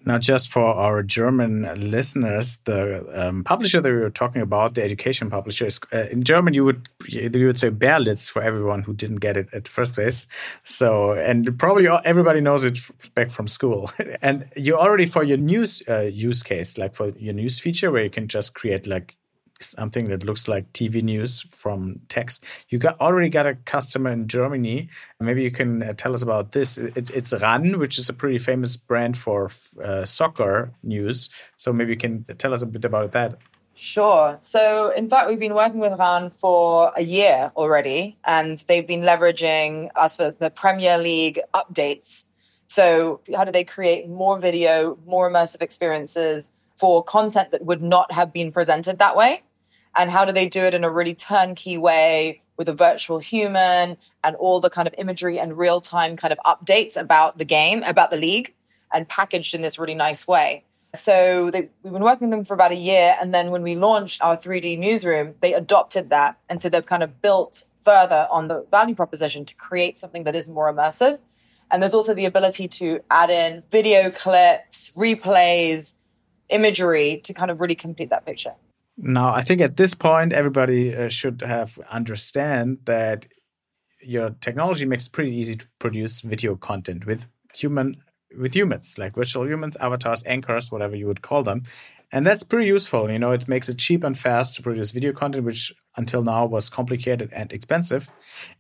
Now, 0.10 0.18
just 0.18 0.50
for 0.50 0.74
our 0.74 1.04
German 1.04 1.70
listeners, 1.92 2.58
the 2.63 3.06
um, 3.13 3.44
publisher 3.44 3.80
that 3.80 3.88
we 3.88 4.00
were 4.00 4.10
talking 4.10 4.42
about, 4.42 4.74
the 4.74 4.84
education 4.84 5.30
publisher, 5.30 5.68
is, 5.68 5.80
uh, 5.94 6.08
in 6.10 6.24
German 6.24 6.56
you 6.56 6.66
would 6.66 6.89
you 7.08 7.46
would 7.46 7.60
say 7.60 7.70
Berlitz 7.70 8.28
for 8.28 8.42
everyone 8.42 8.82
who 8.82 8.94
didn't 8.94 9.18
get 9.18 9.38
it 9.38 9.50
at 9.54 9.66
the 9.66 9.70
first 9.70 9.94
place. 9.94 10.25
So, 10.63 11.12
and 11.12 11.60
probably 11.60 11.88
everybody 12.06 12.42
knows 12.42 12.66
it 12.66 12.80
back 13.13 13.30
from 13.30 13.48
school. 13.48 13.92
and 14.24 14.46
you 14.56 14.80
already 14.80 15.06
for 15.06 15.24
your 15.24 15.38
news 15.38 15.84
uh, 15.88 16.10
use 16.12 16.42
case, 16.42 16.80
like 16.80 16.96
for 16.96 17.10
your 17.10 17.36
news 17.36 17.60
feature, 17.60 17.92
where 17.92 18.04
you 18.04 18.10
can 18.10 18.28
just 18.28 18.56
create 18.56 18.88
like 18.88 19.16
something 19.60 20.10
that 20.10 20.24
looks 20.24 20.48
like 20.48 20.72
TV 20.74 21.01
news 21.01 21.42
from 21.50 22.01
text. 22.08 22.44
You 22.70 22.80
got 22.80 23.00
already 23.00 23.30
got 23.30 23.46
a 23.46 23.56
customer 23.56 24.12
in 24.12 24.28
Germany. 24.28 24.89
Maybe 25.20 25.44
you 25.44 25.51
can 25.51 25.84
uh, 25.84 25.94
tell 25.94 26.13
us 26.13 26.22
about 26.22 26.51
this. 26.51 26.78
It's 26.78 27.10
it's 27.10 27.34
RAN, 27.34 27.80
which 27.80 28.00
is 28.00 28.10
a 28.10 28.13
pretty 28.13 28.39
famous 28.39 28.78
brand 28.78 29.18
for 29.18 29.50
uh, 29.84 30.06
soccer 30.06 30.72
news. 30.84 31.30
So 31.58 31.74
maybe 31.74 31.92
you 31.92 31.98
can 31.98 32.25
tell 32.38 32.54
us 32.54 32.62
a 32.62 32.66
bit 32.66 32.86
about 32.86 33.12
that. 33.13 33.38
Sure. 33.75 34.38
So, 34.42 34.92
in 34.92 35.08
fact, 35.08 35.30
we've 35.30 35.39
been 35.39 35.54
working 35.54 35.80
with 35.80 35.98
RAN 35.98 36.32
for 36.32 36.92
a 36.98 37.01
year 37.01 37.54
already, 37.56 38.18
and 38.25 38.58
they've 38.68 38.86
been 38.86 39.04
leveraging 39.04 39.89
us 39.96 40.18
for 40.18 40.32
the 40.32 40.50
Premier 40.50 40.98
League 40.98 41.39
updates. 41.54 42.25
So, 42.68 43.22
how 43.34 43.45
do 43.45 43.54
they 43.54 43.63
create 43.63 44.10
more 44.10 44.38
video, 44.38 44.98
more 45.06 45.32
immersive 45.32 45.62
experiences 45.62 46.50
for 46.76 47.04
content 47.04 47.52
that 47.52 47.63
would 47.63 47.82
not 47.82 48.12
have 48.12 48.34
been 48.34 48.52
presented 48.52 49.00
that 49.00 49.15
way? 49.15 49.43
And 49.95 50.12
how 50.12 50.25
do 50.25 50.32
they 50.32 50.47
do 50.47 50.63
it 50.63 50.73
in 50.73 50.84
a 50.84 50.89
really 50.89 51.13
turnkey 51.13 51.78
way 51.78 52.41
with 52.58 52.69
a 52.69 52.73
virtual 52.73 53.19
human 53.19 53.97
and 54.23 54.36
all 54.36 54.60
the 54.60 54.69
kind 54.69 54.88
of 54.88 54.93
imagery 54.97 55.39
and 55.39 55.58
real 55.58 55.82
time 55.82 56.15
kind 56.15 56.34
of 56.34 56.39
updates 56.45 56.99
about 56.99 57.38
the 57.38 57.45
game, 57.45 57.84
about 57.84 58.12
the 58.12 58.17
league, 58.17 58.54
and 58.93 59.08
packaged 59.08 59.54
in 59.54 59.62
this 59.62 59.80
really 59.80 59.95
nice 59.95 60.28
way. 60.28 60.63
So 60.93 61.52
they, 61.52 61.69
we've 61.84 61.93
been 61.93 62.04
working 62.04 62.30
with 62.30 62.38
them 62.38 62.45
for 62.45 62.54
about 62.54 62.71
a 62.71 62.75
year. 62.75 63.15
And 63.21 63.34
then 63.34 63.52
when 63.52 63.62
we 63.62 63.75
launched 63.75 64.21
our 64.21 64.36
3D 64.36 64.78
newsroom, 64.78 65.36
they 65.39 65.54
adopted 65.54 66.10
that. 66.10 66.38
And 66.49 66.62
so 66.62 66.67
they've 66.69 66.86
kind 66.86 67.04
of 67.04 67.21
built 67.21 67.65
further 67.84 68.28
on 68.32 68.47
the 68.47 68.65
value 68.69 68.95
proposition 68.95 69.45
to 69.45 69.56
create 69.56 69.97
something 69.97 70.23
that 70.23 70.36
is 70.36 70.49
more 70.49 70.71
immersive. 70.71 71.19
And 71.71 71.82
there's 71.82 71.93
also 71.93 72.13
the 72.13 72.25
ability 72.25 72.67
to 72.67 73.02
add 73.12 73.30
in 73.30 73.63
video 73.69 74.10
clips, 74.10 74.91
replays, 74.97 75.93
imagery 76.49 77.21
to 77.23 77.34
kind 77.34 77.52
of 77.52 77.62
really 77.62 77.75
complete 77.75 78.10
that 78.10 78.25
picture. 78.25 78.56
Now, 79.02 79.34
I 79.34 79.42
think 79.44 79.62
at 79.62 79.78
this 79.78 79.94
point, 79.94 80.34
everybody 80.34 80.94
uh, 80.94 81.08
should 81.08 81.42
have 81.42 81.80
understand 81.90 82.80
that 82.84 83.28
your 84.02 84.32
technology 84.42 84.86
makes 84.86 85.08
it 85.08 85.14
pretty 85.14 85.34
easy 85.36 85.56
to 85.56 85.66
produce 85.80 86.20
video 86.20 86.56
content 86.56 87.06
with 87.06 87.26
human 87.54 87.96
with 88.38 88.56
humans, 88.56 88.98
like 89.00 89.16
virtual 89.16 89.48
humans, 89.48 89.76
avatars, 89.78 90.24
anchors, 90.28 90.72
whatever 90.72 90.96
you 90.96 91.08
would 91.08 91.24
call 91.24 91.42
them. 91.42 91.64
And 92.12 92.28
that's 92.28 92.44
pretty 92.44 92.68
useful. 92.68 93.10
You 93.10 93.18
know, 93.18 93.32
it 93.32 93.48
makes 93.48 93.70
it 93.70 93.80
cheap 93.80 94.04
and 94.04 94.18
fast 94.18 94.56
to 94.56 94.62
produce 94.62 94.92
video 94.92 95.14
content, 95.14 95.46
which 95.46 95.74
until 95.96 96.22
now 96.22 96.46
was 96.46 96.70
complicated 96.70 97.32
and 97.34 97.52
expensive. 97.52 98.12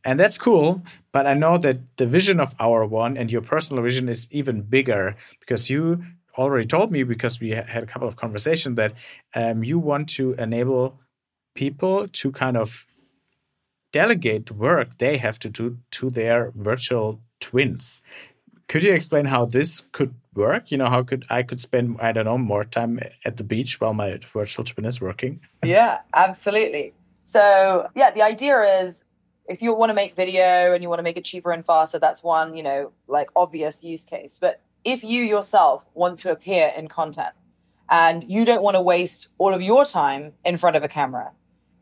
And 0.03 0.19
that's 0.19 0.39
cool. 0.39 0.81
But 1.11 1.27
I 1.27 1.35
know 1.35 1.57
that 1.59 1.97
the 1.97 2.07
vision 2.07 2.39
of 2.39 2.55
Hour 2.59 2.85
One 2.85 3.15
and 3.15 3.31
your 3.31 3.41
personal 3.41 3.83
vision 3.83 4.09
is 4.09 4.27
even 4.31 4.61
bigger 4.61 5.15
because 5.39 5.69
you 5.69 6.03
already 6.39 6.65
told 6.65 6.91
me 6.91 7.03
because 7.03 7.39
we 7.39 7.51
had 7.51 7.83
a 7.83 7.85
couple 7.85 8.07
of 8.07 8.15
conversations 8.15 8.75
that 8.77 8.93
um, 9.35 9.63
you 9.63 9.77
want 9.77 10.09
to 10.09 10.33
enable 10.33 10.99
people 11.55 12.07
to 12.07 12.31
kind 12.31 12.57
of 12.57 12.85
delegate 13.91 14.51
work 14.51 14.97
they 14.97 15.17
have 15.17 15.39
to 15.39 15.49
do 15.49 15.79
to 15.91 16.09
their 16.09 16.51
virtual 16.55 17.19
twins. 17.39 18.01
Could 18.67 18.83
you 18.83 18.93
explain 18.93 19.25
how 19.25 19.45
this 19.45 19.87
could 19.91 20.13
work? 20.35 20.71
You 20.71 20.77
know, 20.77 20.89
how 20.89 21.03
could 21.03 21.25
I 21.29 21.41
could 21.43 21.59
spend 21.59 21.97
I 21.99 22.11
don't 22.11 22.25
know 22.25 22.37
more 22.37 22.63
time 22.63 22.99
at 23.25 23.37
the 23.37 23.43
beach 23.43 23.81
while 23.81 23.93
my 23.93 24.19
virtual 24.31 24.63
twin 24.63 24.85
is 24.85 25.01
working? 25.01 25.41
Yeah, 25.63 25.99
absolutely. 26.13 26.93
So 27.23 27.89
yeah, 27.95 28.11
the 28.11 28.21
idea 28.21 28.59
is 28.81 29.03
if 29.47 29.63
you 29.63 29.73
want 29.73 29.89
to 29.89 29.95
make 29.95 30.15
video 30.15 30.73
and 30.73 30.83
you 30.83 30.89
want 30.89 30.99
to 30.99 31.03
make 31.03 31.17
it 31.17 31.25
cheaper 31.25 31.51
and 31.51 31.65
faster, 31.65 31.97
that's 31.97 32.23
one, 32.23 32.55
you 32.55 32.61
know, 32.61 32.91
like 33.07 33.29
obvious 33.35 33.83
use 33.83 34.05
case. 34.05 34.37
But 34.39 34.61
if 34.83 35.03
you 35.03 35.23
yourself 35.23 35.89
want 35.93 36.19
to 36.19 36.31
appear 36.31 36.71
in 36.75 36.87
content 36.87 37.33
and 37.89 38.23
you 38.29 38.45
don't 38.45 38.61
want 38.61 38.75
to 38.75 38.81
waste 38.81 39.29
all 39.37 39.53
of 39.53 39.61
your 39.61 39.85
time 39.85 40.33
in 40.45 40.57
front 40.57 40.75
of 40.75 40.83
a 40.83 40.87
camera, 40.87 41.31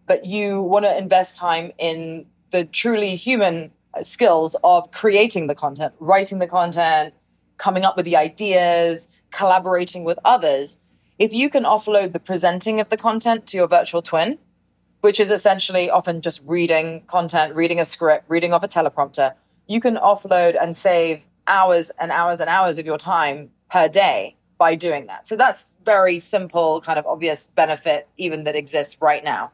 but 0.05 0.25
you 0.25 0.61
want 0.61 0.85
to 0.85 0.97
invest 0.97 1.37
time 1.37 1.71
in 1.77 2.25
the 2.51 2.65
truly 2.65 3.15
human 3.15 3.71
uh, 3.93 4.01
skills 4.01 4.55
of 4.63 4.91
creating 4.91 5.47
the 5.47 5.55
content, 5.55 5.93
writing 5.99 6.39
the 6.39 6.47
content, 6.47 7.13
coming 7.57 7.83
up 7.83 7.97
with 7.97 8.05
the 8.05 8.15
ideas, 8.15 9.09
collaborating 9.31 10.03
with 10.03 10.17
others. 10.23 10.79
If 11.19 11.33
you 11.33 11.49
can 11.49 11.63
offload 11.63 12.13
the 12.13 12.19
presenting 12.19 12.79
of 12.79 12.89
the 12.89 12.97
content 12.97 13.47
to 13.47 13.57
your 13.57 13.67
virtual 13.67 14.01
twin, 14.01 14.39
which 15.01 15.19
is 15.19 15.29
essentially 15.29 15.89
often 15.89 16.21
just 16.21 16.41
reading 16.45 17.03
content, 17.07 17.55
reading 17.55 17.79
a 17.79 17.85
script, 17.85 18.25
reading 18.29 18.53
off 18.53 18.63
a 18.63 18.67
teleprompter, 18.67 19.33
you 19.67 19.81
can 19.81 19.97
offload 19.97 20.55
and 20.59 20.75
save 20.75 21.27
hours 21.47 21.89
and 21.99 22.11
hours 22.11 22.39
and 22.39 22.49
hours 22.49 22.77
of 22.77 22.85
your 22.85 22.97
time 22.97 23.51
per 23.69 23.87
day 23.87 24.35
by 24.57 24.75
doing 24.75 25.07
that. 25.07 25.27
So 25.27 25.35
that's 25.35 25.73
very 25.83 26.19
simple, 26.19 26.81
kind 26.81 26.97
of 26.99 27.05
obvious 27.05 27.47
benefit, 27.47 28.07
even 28.17 28.43
that 28.45 28.55
exists 28.55 28.97
right 29.01 29.23
now. 29.23 29.51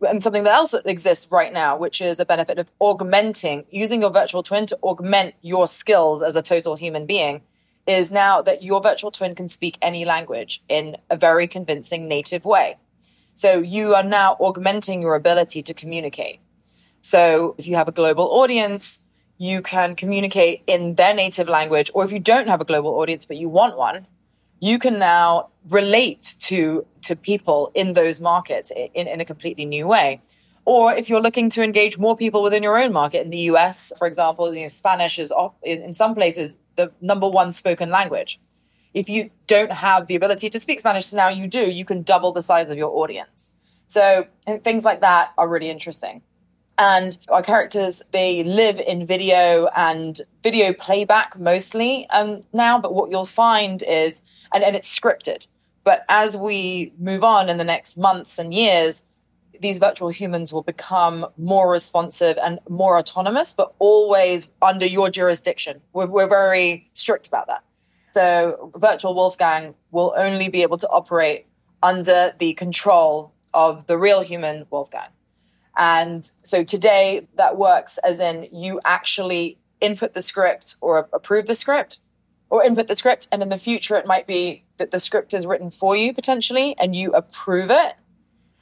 And 0.00 0.22
something 0.22 0.44
that 0.44 0.54
else 0.54 0.72
exists 0.72 1.30
right 1.30 1.52
now, 1.52 1.76
which 1.76 2.00
is 2.00 2.18
a 2.18 2.24
benefit 2.24 2.58
of 2.58 2.70
augmenting, 2.80 3.66
using 3.70 4.00
your 4.00 4.10
virtual 4.10 4.42
twin 4.42 4.66
to 4.66 4.78
augment 4.82 5.34
your 5.42 5.68
skills 5.68 6.22
as 6.22 6.36
a 6.36 6.42
total 6.42 6.76
human 6.76 7.06
being, 7.06 7.42
is 7.86 8.10
now 8.10 8.40
that 8.42 8.62
your 8.62 8.80
virtual 8.80 9.10
twin 9.10 9.34
can 9.34 9.48
speak 9.48 9.76
any 9.82 10.04
language 10.04 10.62
in 10.68 10.96
a 11.10 11.16
very 11.16 11.46
convincing 11.46 12.08
native 12.08 12.44
way. 12.44 12.76
So 13.34 13.58
you 13.58 13.94
are 13.94 14.02
now 14.02 14.36
augmenting 14.40 15.02
your 15.02 15.14
ability 15.14 15.62
to 15.62 15.74
communicate. 15.74 16.40
So 17.02 17.54
if 17.58 17.66
you 17.66 17.76
have 17.76 17.88
a 17.88 17.92
global 17.92 18.24
audience, 18.24 19.00
you 19.40 19.62
can 19.62 19.96
communicate 19.96 20.62
in 20.66 20.96
their 20.96 21.14
native 21.14 21.48
language. 21.48 21.90
Or 21.94 22.04
if 22.04 22.12
you 22.12 22.18
don't 22.18 22.46
have 22.46 22.60
a 22.60 22.64
global 22.66 22.90
audience, 23.00 23.24
but 23.24 23.38
you 23.38 23.48
want 23.48 23.74
one, 23.74 24.06
you 24.60 24.78
can 24.78 24.98
now 24.98 25.48
relate 25.66 26.34
to, 26.40 26.86
to 27.00 27.16
people 27.16 27.72
in 27.74 27.94
those 27.94 28.20
markets 28.20 28.70
in, 28.70 29.08
in 29.08 29.18
a 29.18 29.24
completely 29.24 29.64
new 29.64 29.86
way. 29.88 30.20
Or 30.66 30.92
if 30.92 31.08
you're 31.08 31.22
looking 31.22 31.48
to 31.50 31.64
engage 31.64 31.96
more 31.96 32.18
people 32.18 32.42
within 32.42 32.62
your 32.62 32.76
own 32.76 32.92
market 32.92 33.22
in 33.22 33.30
the 33.30 33.38
US, 33.52 33.94
for 33.96 34.06
example, 34.06 34.54
you 34.54 34.60
know, 34.60 34.68
Spanish 34.68 35.18
is 35.18 35.32
in 35.62 35.94
some 35.94 36.14
places 36.14 36.56
the 36.76 36.92
number 37.00 37.26
one 37.26 37.52
spoken 37.52 37.88
language. 37.88 38.38
If 38.92 39.08
you 39.08 39.30
don't 39.46 39.72
have 39.72 40.06
the 40.06 40.16
ability 40.16 40.50
to 40.50 40.60
speak 40.60 40.80
Spanish, 40.80 41.06
so 41.06 41.16
now 41.16 41.30
you 41.30 41.46
do, 41.46 41.70
you 41.70 41.86
can 41.86 42.02
double 42.02 42.32
the 42.32 42.42
size 42.42 42.68
of 42.68 42.76
your 42.76 42.90
audience. 42.90 43.54
So 43.86 44.26
things 44.62 44.84
like 44.84 45.00
that 45.00 45.32
are 45.38 45.48
really 45.48 45.70
interesting. 45.70 46.20
And 46.80 47.18
our 47.28 47.42
characters, 47.42 48.00
they 48.10 48.42
live 48.42 48.80
in 48.80 49.04
video 49.04 49.68
and 49.76 50.18
video 50.42 50.72
playback 50.72 51.38
mostly 51.38 52.08
um, 52.08 52.40
now. 52.54 52.80
But 52.80 52.94
what 52.94 53.10
you'll 53.10 53.26
find 53.26 53.82
is, 53.82 54.22
and, 54.54 54.64
and 54.64 54.74
it's 54.74 54.98
scripted. 54.98 55.46
But 55.84 56.06
as 56.08 56.38
we 56.38 56.94
move 56.98 57.22
on 57.22 57.50
in 57.50 57.58
the 57.58 57.64
next 57.64 57.98
months 57.98 58.38
and 58.38 58.54
years, 58.54 59.02
these 59.60 59.78
virtual 59.78 60.08
humans 60.08 60.54
will 60.54 60.62
become 60.62 61.26
more 61.36 61.70
responsive 61.70 62.38
and 62.42 62.58
more 62.66 62.96
autonomous, 62.98 63.52
but 63.52 63.74
always 63.78 64.50
under 64.62 64.86
your 64.86 65.10
jurisdiction. 65.10 65.82
We're, 65.92 66.06
we're 66.06 66.28
very 66.28 66.88
strict 66.94 67.26
about 67.26 67.46
that. 67.48 67.62
So 68.12 68.72
virtual 68.74 69.14
Wolfgang 69.14 69.74
will 69.90 70.14
only 70.16 70.48
be 70.48 70.62
able 70.62 70.78
to 70.78 70.88
operate 70.88 71.44
under 71.82 72.32
the 72.38 72.54
control 72.54 73.34
of 73.52 73.86
the 73.86 73.98
real 73.98 74.22
human 74.22 74.66
Wolfgang. 74.70 75.10
And 75.76 76.30
so 76.42 76.64
today 76.64 77.28
that 77.36 77.56
works 77.56 77.98
as 77.98 78.20
in 78.20 78.48
you 78.52 78.80
actually 78.84 79.58
input 79.80 80.12
the 80.12 80.22
script 80.22 80.76
or 80.80 81.08
approve 81.12 81.46
the 81.46 81.54
script 81.54 81.98
or 82.48 82.64
input 82.64 82.88
the 82.88 82.96
script. 82.96 83.28
And 83.30 83.42
in 83.42 83.48
the 83.48 83.58
future, 83.58 83.96
it 83.96 84.06
might 84.06 84.26
be 84.26 84.64
that 84.76 84.90
the 84.90 85.00
script 85.00 85.32
is 85.32 85.46
written 85.46 85.70
for 85.70 85.96
you 85.96 86.12
potentially 86.12 86.76
and 86.78 86.94
you 86.94 87.12
approve 87.12 87.70
it. 87.70 87.94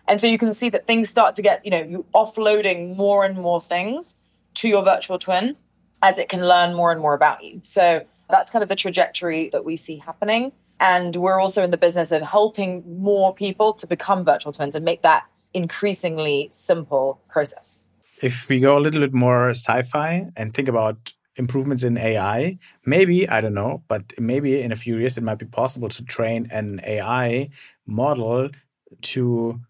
And 0.07 0.21
so 0.21 0.27
you 0.27 0.39
can 0.39 0.55
see 0.55 0.71
that 0.71 0.87
things 0.87 1.09
start 1.09 1.35
to 1.35 1.43
get, 1.43 1.65
you 1.65 1.71
know, 1.71 1.83
you 1.83 2.07
offloading 2.15 2.97
more 2.97 3.25
and 3.25 3.37
more 3.37 3.61
things 3.61 4.17
to 4.55 4.69
your 4.69 4.83
virtual 4.83 5.19
twin 5.19 5.57
as 6.03 6.19
it 6.19 6.29
can 6.29 6.47
learn 6.47 6.75
more 6.75 6.93
and 6.93 7.01
more 7.01 7.15
about 7.15 7.43
you. 7.45 7.61
So 7.63 8.07
that's 8.31 8.51
kind 8.51 8.63
of 8.63 8.69
the 8.69 8.77
trajectory 8.77 9.49
that 9.51 9.65
we 9.65 9.77
see 9.77 9.99
happening. 9.99 10.53
And 10.81 11.17
we're 11.17 11.41
also 11.41 11.63
in 11.63 11.71
the 11.71 11.77
business 11.77 12.13
of 12.13 12.23
helping 12.23 13.01
more 13.01 13.35
people 13.35 13.73
to 13.75 13.87
become 13.87 14.25
virtual 14.25 14.53
twins 14.53 14.75
and 14.75 14.85
make 14.85 15.03
that 15.03 15.27
increasingly 15.59 16.49
simple 16.53 17.21
process. 17.29 17.81
If 18.23 18.49
we 18.49 18.61
go 18.61 18.79
a 18.79 18.83
little 18.85 19.01
bit 19.01 19.13
more 19.13 19.51
sci 19.51 19.83
fi 19.83 20.11
and 20.37 20.55
think 20.55 20.69
about 20.69 21.13
improvements 21.37 21.83
in 21.83 21.97
AI, 21.99 22.59
maybe, 22.85 23.29
I 23.29 23.41
don't 23.41 23.55
know, 23.55 23.83
but 23.89 24.05
maybe 24.19 24.61
in 24.61 24.73
a 24.73 24.77
few 24.77 24.97
years 24.99 25.19
it 25.19 25.25
might 25.25 25.39
be 25.39 25.47
possible 25.47 25.89
to 25.89 26.05
train 26.05 26.49
an 26.53 26.81
AI 26.85 27.49
model 27.87 28.51
to 29.13 29.61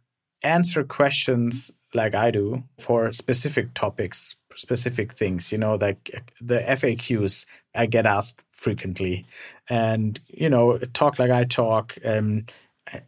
answer 0.43 0.85
questions 0.85 1.73
like 1.95 2.15
I 2.15 2.31
do 2.31 2.65
for 2.79 3.13
specific 3.13 3.75
topics, 3.75 4.37
specific 4.55 5.13
things, 5.13 5.53
you 5.53 5.59
know, 5.59 5.75
like 5.77 6.03
the 6.41 6.61
FAQs 6.61 7.47
I 7.75 7.87
get 7.87 8.07
asked 8.07 8.41
frequently 8.51 9.27
and, 9.71 10.21
you 10.29 10.51
know, 10.51 10.79
talk 10.93 11.19
like 11.19 11.31
I 11.31 11.45
talk. 11.45 11.97
Um, 12.05 12.45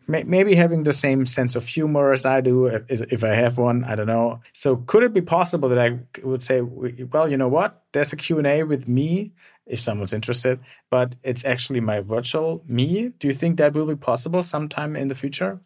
maybe 0.06 0.54
having 0.54 0.84
the 0.84 0.92
same 0.92 1.26
sense 1.26 1.56
of 1.56 1.66
humor 1.66 2.12
as 2.12 2.26
I 2.26 2.40
do, 2.40 2.66
if 2.66 3.24
I 3.24 3.34
have 3.34 3.58
one, 3.58 3.84
I 3.84 3.94
don't 3.94 4.06
know. 4.06 4.40
So 4.52 4.76
could 4.76 5.02
it 5.02 5.14
be 5.14 5.20
possible 5.20 5.68
that 5.68 5.78
I 5.78 5.98
would 6.22 6.42
say, 6.42 6.60
well, 6.60 7.30
you 7.30 7.36
know 7.36 7.48
what? 7.48 7.82
There's 7.92 8.12
a 8.12 8.16
Q&A 8.16 8.62
with 8.62 8.88
me 8.88 9.32
if 9.66 9.80
someone's 9.80 10.12
interested, 10.12 10.58
but 10.90 11.14
it's 11.22 11.44
actually 11.44 11.80
my 11.80 12.00
virtual 12.00 12.62
me. 12.66 13.12
Do 13.18 13.28
you 13.28 13.34
think 13.34 13.56
that 13.58 13.72
will 13.72 13.86
be 13.86 13.96
possible 13.96 14.42
sometime 14.42 14.96
in 14.96 15.08
the 15.08 15.14
future? 15.14 15.60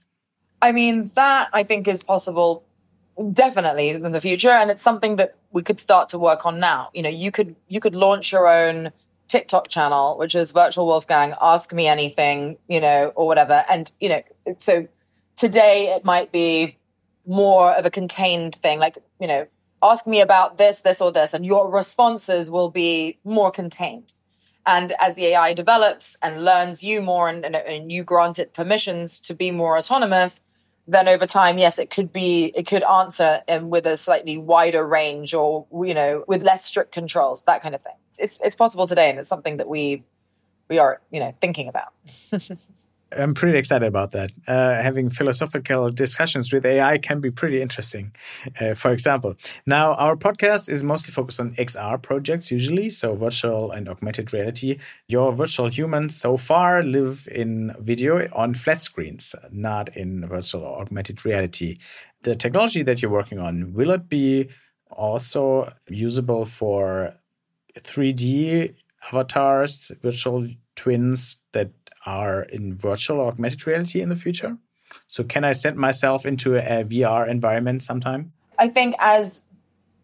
I 0.61 0.72
mean, 0.72 1.11
that 1.14 1.48
I 1.53 1.62
think 1.62 1.88
is 1.88 2.03
possible 2.03 2.64
definitely 3.33 3.90
in 3.90 4.12
the 4.12 4.20
future. 4.20 4.50
And 4.50 4.70
it's 4.70 4.83
something 4.83 5.16
that 5.16 5.35
we 5.53 5.62
could 5.62 5.81
start 5.81 6.09
to 6.11 6.18
work 6.18 6.44
on 6.46 6.59
now. 6.59 6.90
You 6.94 7.03
know, 7.03 7.09
you 7.09 7.31
could, 7.31 7.57
you 7.68 7.81
could 7.81 7.94
launch 7.94 8.33
your 8.33 8.46
own 8.48 8.92
TikTok 9.29 9.69
channel, 9.69 10.19
which 10.19 10.35
is 10.35 10.51
virtual 10.51 10.87
Wolfgang, 10.87 11.35
ask 11.41 11.73
me 11.73 11.87
anything, 11.87 12.59
you 12.69 12.81
know, 12.81 13.13
or 13.15 13.27
whatever. 13.27 13.65
And, 13.69 13.91
you 14.01 14.09
know, 14.09 14.23
so 14.59 14.87
today 15.37 15.95
it 15.95 16.05
might 16.05 16.33
be 16.33 16.79
more 17.27 17.73
of 17.73 17.87
a 17.87 17.91
contained 17.91 18.55
thing, 18.55 18.79
like, 18.79 18.99
you 19.21 19.27
know, 19.27 19.47
ask 19.83 20.07
me 20.07 20.21
about 20.21 20.57
this, 20.57 20.81
this, 20.81 21.01
or 21.01 21.13
this, 21.13 21.35
and 21.35 21.45
your 21.45 21.71
responses 21.71 22.51
will 22.51 22.71
be 22.71 23.19
more 23.25 23.51
contained. 23.51 24.15
And 24.67 24.95
as 24.99 25.15
the 25.15 25.27
AI 25.27 25.53
develops 25.53 26.17
and 26.23 26.45
learns 26.45 26.83
you 26.83 27.03
more 27.03 27.29
and, 27.29 27.45
and, 27.45 27.55
and 27.57 27.93
you 27.93 28.03
grant 28.03 28.39
it 28.39 28.55
permissions 28.55 29.21
to 29.21 29.35
be 29.35 29.51
more 29.51 29.77
autonomous, 29.77 30.41
then 30.87 31.09
over 31.09 31.27
time, 31.27 31.59
yes, 31.59 31.79
it 31.79 31.91
could 31.91 32.13
be, 32.13 32.53
it 32.55 32.67
could 32.67 32.83
answer 32.83 33.43
um, 33.49 33.71
with 33.71 33.87
a 33.87 33.97
slightly 33.97 34.37
wider 34.37 34.87
range 34.87 35.33
or, 35.35 35.67
you 35.73 35.95
know, 35.95 36.25
with 36.27 36.43
less 36.43 36.65
strict 36.65 36.93
controls, 36.93 37.43
that 37.45 37.63
kind 37.63 37.75
of 37.75 37.83
thing 37.83 37.95
it's 38.18 38.40
it's 38.42 38.57
possible 38.57 38.87
today, 38.87 39.11
and 39.11 39.18
it's 39.18 39.29
something 39.29 39.57
that 39.59 39.68
we 39.68 40.03
we 40.68 40.79
are 40.79 41.00
you 41.11 41.20
know 41.20 41.35
thinking 41.40 41.68
about. 41.68 41.92
I'm 43.16 43.35
pretty 43.35 43.57
excited 43.57 43.87
about 43.87 44.12
that. 44.12 44.33
Uh, 44.46 44.74
having 44.83 45.09
philosophical 45.09 45.90
discussions 45.90 46.53
with 46.53 46.66
AI 46.66 46.98
can 46.98 47.20
be 47.20 47.31
pretty 47.31 47.61
interesting. 47.62 48.12
Uh, 48.61 48.74
for 48.74 48.90
example, 48.92 49.37
now 49.66 49.94
our 49.94 50.16
podcast 50.16 50.68
is 50.70 50.83
mostly 50.83 51.12
focused 51.12 51.40
on 51.40 51.55
XR 51.55 52.00
projects, 52.00 52.50
usually, 52.50 52.90
so 52.90 53.14
virtual 53.14 53.70
and 53.70 53.88
augmented 53.88 54.33
reality. 54.33 54.79
Your 55.09 55.33
virtual 55.33 55.68
humans 55.68 56.16
so 56.16 56.37
far 56.37 56.83
live 56.83 57.29
in 57.31 57.74
video 57.79 58.29
on 58.33 58.55
flat 58.55 58.81
screens, 58.81 59.35
not 59.50 59.96
in 59.96 60.27
virtual 60.27 60.62
or 60.62 60.81
augmented 60.81 61.24
reality. 61.24 61.79
The 62.22 62.35
technology 62.35 62.83
that 62.83 63.03
you're 63.03 63.11
working 63.11 63.38
on, 63.38 63.74
will 63.74 63.90
it 63.90 64.09
be 64.09 64.48
also 64.90 65.72
usable 65.88 66.44
for 66.44 67.14
3D 67.81 68.75
avatars, 69.13 69.93
virtual 70.03 70.49
twins 70.77 71.39
that 71.53 71.71
are 72.07 72.43
in 72.43 72.77
virtual 72.77 73.21
or 73.21 73.29
augmented 73.29 73.67
reality 73.67 74.01
in 74.01 74.09
the 74.09 74.17
future? 74.17 74.59
So, 75.07 75.25
can 75.25 75.45
I 75.45 75.53
set 75.53 75.77
myself 75.77 76.25
into 76.25 76.57
a 76.57 76.85
VR 76.85 77.29
environment 77.29 77.83
sometime? 77.83 78.33
I 78.59 78.69
think 78.69 78.95
as 78.99 79.43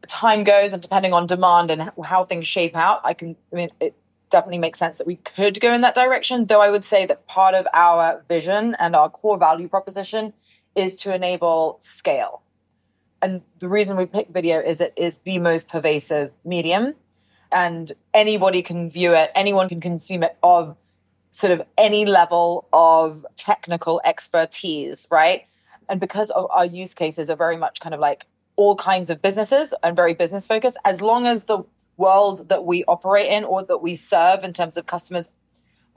time 0.09 0.45
goes 0.45 0.73
and 0.73 0.83
depending 0.83 1.13
on 1.13 1.27
demand 1.27 1.71
and 1.71 1.93
how 2.05 2.25
things 2.25 2.47
shape 2.47 2.75
out, 2.75 3.01
I 3.05 3.15
can, 3.15 3.37
I 3.53 3.57
mean, 3.57 3.71
it 3.81 3.95
definitely 4.31 4.59
makes 4.59 4.79
sense 4.79 4.99
that 4.99 5.07
we 5.07 5.17
could 5.17 5.61
go 5.61 5.73
in 5.73 5.83
that 5.83 5.95
direction. 5.95 6.47
Though 6.47 6.63
I 6.63 6.71
would 6.71 6.85
say 6.85 7.07
that 7.07 7.27
part 7.27 7.55
of 7.55 7.67
our 7.73 8.25
vision 8.29 8.77
and 8.79 8.97
our 8.97 9.11
core 9.11 9.39
value 9.39 9.69
proposition 9.69 10.33
is 10.75 10.95
to 11.03 11.15
enable 11.15 11.77
scale. 11.81 12.43
And 13.23 13.43
the 13.59 13.69
reason 13.69 13.97
we 13.97 14.07
pick 14.07 14.29
video 14.29 14.59
is 14.59 14.81
it 14.81 14.95
is 14.97 15.19
the 15.19 15.39
most 15.39 15.69
pervasive 15.69 16.33
medium 16.45 16.95
and 17.53 17.93
anybody 18.15 18.63
can 18.63 18.91
view 18.91 19.15
it, 19.15 19.31
anyone 19.35 19.69
can 19.69 19.81
consume 19.81 20.23
it 20.23 20.37
of 20.43 20.77
sort 21.31 21.53
of 21.53 21.63
any 21.79 22.05
level 22.07 22.69
of 22.73 23.25
technical 23.37 24.01
expertise, 24.05 25.07
right? 25.11 25.47
And 25.89 26.01
because 26.01 26.31
our 26.31 26.67
use 26.67 26.95
cases 26.95 27.31
are 27.31 27.37
very 27.37 27.57
much 27.57 27.81
kind 27.81 27.95
of 27.95 28.01
like 28.01 28.27
all 28.57 28.77
kinds 28.77 29.11
of 29.11 29.23
businesses 29.23 29.75
and 29.83 29.97
very 29.97 30.15
business 30.15 30.47
focused, 30.47 30.79
as 30.85 31.01
long 31.01 31.27
as 31.27 31.45
the 31.45 31.65
world 31.97 32.49
that 32.49 32.65
we 32.65 32.85
operate 32.85 33.27
in 33.27 33.45
or 33.45 33.63
that 33.63 33.79
we 33.79 33.95
serve 33.95 34.43
in 34.45 34.53
terms 34.53 34.77
of 34.77 34.87
customers 34.87 35.29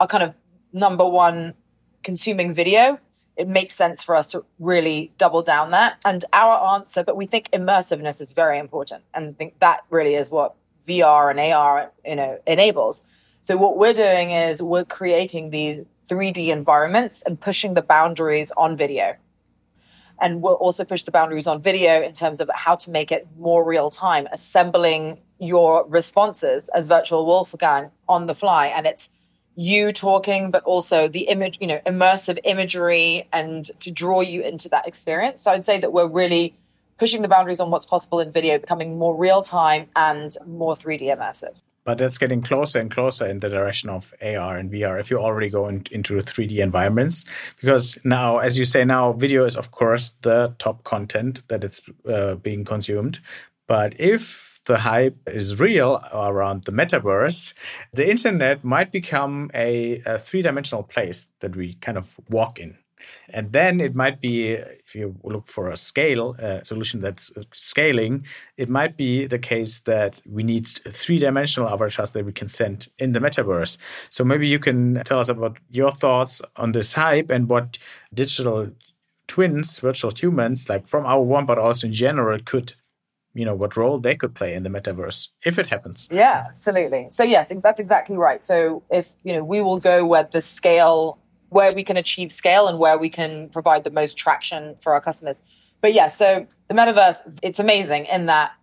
are 0.00 0.06
kind 0.06 0.22
of 0.22 0.34
number 0.72 1.06
one 1.08 1.54
consuming 2.02 2.52
video, 2.52 2.98
it 3.36 3.48
makes 3.48 3.74
sense 3.74 4.02
for 4.02 4.14
us 4.14 4.30
to 4.30 4.44
really 4.58 5.12
double 5.18 5.42
down 5.42 5.70
that. 5.70 5.98
And 6.04 6.24
our 6.32 6.74
answer, 6.74 7.02
but 7.02 7.16
we 7.16 7.26
think 7.26 7.50
immersiveness 7.50 8.20
is 8.20 8.32
very 8.32 8.58
important. 8.58 9.04
And 9.12 9.36
think 9.36 9.58
that 9.60 9.82
really 9.90 10.14
is 10.14 10.30
what 10.30 10.54
VR 10.86 11.30
and 11.30 11.40
AR, 11.40 11.92
you 12.04 12.16
know, 12.16 12.38
enables. 12.46 13.02
So 13.40 13.56
what 13.56 13.76
we're 13.76 13.94
doing 13.94 14.30
is 14.30 14.62
we're 14.62 14.84
creating 14.84 15.50
these 15.50 15.82
3D 16.08 16.48
environments 16.48 17.22
and 17.22 17.40
pushing 17.40 17.74
the 17.74 17.82
boundaries 17.82 18.52
on 18.56 18.76
video. 18.76 19.16
And 20.20 20.42
we'll 20.42 20.54
also 20.54 20.84
push 20.84 21.02
the 21.02 21.10
boundaries 21.10 21.46
on 21.46 21.60
video 21.60 22.00
in 22.00 22.12
terms 22.12 22.40
of 22.40 22.50
how 22.54 22.76
to 22.76 22.90
make 22.90 23.10
it 23.10 23.26
more 23.36 23.64
real 23.64 23.90
time, 23.90 24.28
assembling 24.30 25.18
your 25.38 25.86
responses 25.88 26.68
as 26.70 26.86
virtual 26.86 27.26
Wolfgang 27.26 27.90
on 28.08 28.26
the 28.26 28.34
fly. 28.34 28.68
And 28.68 28.86
it's 28.86 29.10
you 29.56 29.92
talking, 29.92 30.50
but 30.50 30.62
also 30.64 31.08
the 31.08 31.28
image, 31.28 31.58
you 31.60 31.66
know, 31.66 31.80
immersive 31.86 32.38
imagery 32.44 33.28
and 33.32 33.66
to 33.80 33.90
draw 33.90 34.20
you 34.20 34.42
into 34.42 34.68
that 34.68 34.86
experience. 34.86 35.42
So 35.42 35.50
I'd 35.50 35.64
say 35.64 35.78
that 35.80 35.92
we're 35.92 36.08
really 36.08 36.54
pushing 36.98 37.22
the 37.22 37.28
boundaries 37.28 37.60
on 37.60 37.70
what's 37.70 37.86
possible 37.86 38.20
in 38.20 38.32
video, 38.32 38.58
becoming 38.58 38.98
more 38.98 39.16
real 39.16 39.42
time 39.42 39.88
and 39.96 40.36
more 40.46 40.74
3D 40.74 41.02
immersive. 41.02 41.56
But 41.84 41.98
that's 41.98 42.16
getting 42.16 42.40
closer 42.40 42.80
and 42.80 42.90
closer 42.90 43.26
in 43.26 43.40
the 43.40 43.50
direction 43.50 43.90
of 43.90 44.14
AR 44.22 44.56
and 44.56 44.72
VR 44.72 44.98
if 44.98 45.10
you 45.10 45.18
already 45.18 45.50
go 45.50 45.68
in, 45.68 45.84
into 45.90 46.14
3D 46.14 46.58
environments. 46.58 47.26
Because 47.60 47.98
now, 48.04 48.38
as 48.38 48.58
you 48.58 48.64
say, 48.64 48.84
now 48.84 49.12
video 49.12 49.44
is, 49.44 49.54
of 49.54 49.70
course, 49.70 50.16
the 50.22 50.54
top 50.58 50.82
content 50.84 51.42
that 51.48 51.62
it's 51.62 51.82
uh, 52.08 52.36
being 52.36 52.64
consumed. 52.64 53.20
But 53.66 53.98
if 54.00 54.60
the 54.64 54.78
hype 54.78 55.18
is 55.26 55.60
real 55.60 56.02
around 56.12 56.64
the 56.64 56.72
metaverse, 56.72 57.52
the 57.92 58.10
internet 58.10 58.64
might 58.64 58.90
become 58.90 59.50
a, 59.52 60.02
a 60.06 60.18
three 60.18 60.40
dimensional 60.40 60.82
place 60.82 61.28
that 61.40 61.54
we 61.54 61.74
kind 61.74 61.98
of 61.98 62.16
walk 62.30 62.58
in. 62.58 62.78
And 63.30 63.52
then 63.52 63.80
it 63.80 63.94
might 63.94 64.20
be, 64.20 64.52
if 64.52 64.94
you 64.94 65.16
look 65.22 65.48
for 65.48 65.70
a 65.70 65.76
scale 65.76 66.36
uh, 66.42 66.62
solution 66.62 67.00
that's 67.00 67.32
scaling, 67.52 68.26
it 68.56 68.68
might 68.68 68.96
be 68.96 69.26
the 69.26 69.38
case 69.38 69.80
that 69.80 70.20
we 70.26 70.42
need 70.42 70.66
three 70.66 71.18
dimensional 71.18 71.68
avatars 71.68 72.10
that 72.12 72.24
we 72.24 72.32
can 72.32 72.48
send 72.48 72.88
in 72.98 73.12
the 73.12 73.20
metaverse. 73.20 73.78
So 74.10 74.24
maybe 74.24 74.48
you 74.48 74.58
can 74.58 75.02
tell 75.04 75.18
us 75.18 75.28
about 75.28 75.58
your 75.70 75.92
thoughts 75.92 76.42
on 76.56 76.72
this 76.72 76.94
hype 76.94 77.30
and 77.30 77.48
what 77.48 77.78
digital 78.12 78.70
twins, 79.26 79.80
virtual 79.80 80.12
humans, 80.14 80.68
like 80.68 80.86
from 80.86 81.06
Hour 81.06 81.22
One, 81.22 81.46
but 81.46 81.58
also 81.58 81.86
in 81.86 81.92
general, 81.92 82.38
could 82.44 82.74
you 83.34 83.44
know 83.44 83.54
what 83.54 83.76
role 83.76 83.98
they 83.98 84.14
could 84.14 84.34
play 84.34 84.54
in 84.54 84.62
the 84.62 84.70
metaverse 84.70 85.28
if 85.44 85.58
it 85.58 85.66
happens. 85.66 86.08
Yeah, 86.10 86.44
absolutely. 86.48 87.08
So 87.10 87.24
yes, 87.24 87.52
that's 87.62 87.80
exactly 87.80 88.16
right. 88.16 88.42
So 88.42 88.84
if 88.90 89.10
you 89.24 89.32
know, 89.32 89.44
we 89.44 89.60
will 89.60 89.80
go 89.80 90.06
where 90.06 90.22
the 90.22 90.40
scale, 90.40 91.18
where 91.54 91.72
we 91.72 91.84
can 91.84 91.96
achieve 91.96 92.32
scale, 92.32 92.66
and 92.66 92.80
where 92.80 92.98
we 92.98 93.08
can 93.08 93.48
provide 93.48 93.84
the 93.84 93.90
most 93.90 94.18
traction 94.18 94.74
for 94.74 94.92
our 94.92 95.00
customers. 95.00 95.40
But 95.80 95.92
yeah, 95.92 96.08
so 96.08 96.48
the 96.66 96.74
metaverse, 96.74 97.38
it's 97.42 97.60
amazing 97.60 98.06
in 98.06 98.26
that 98.26 98.54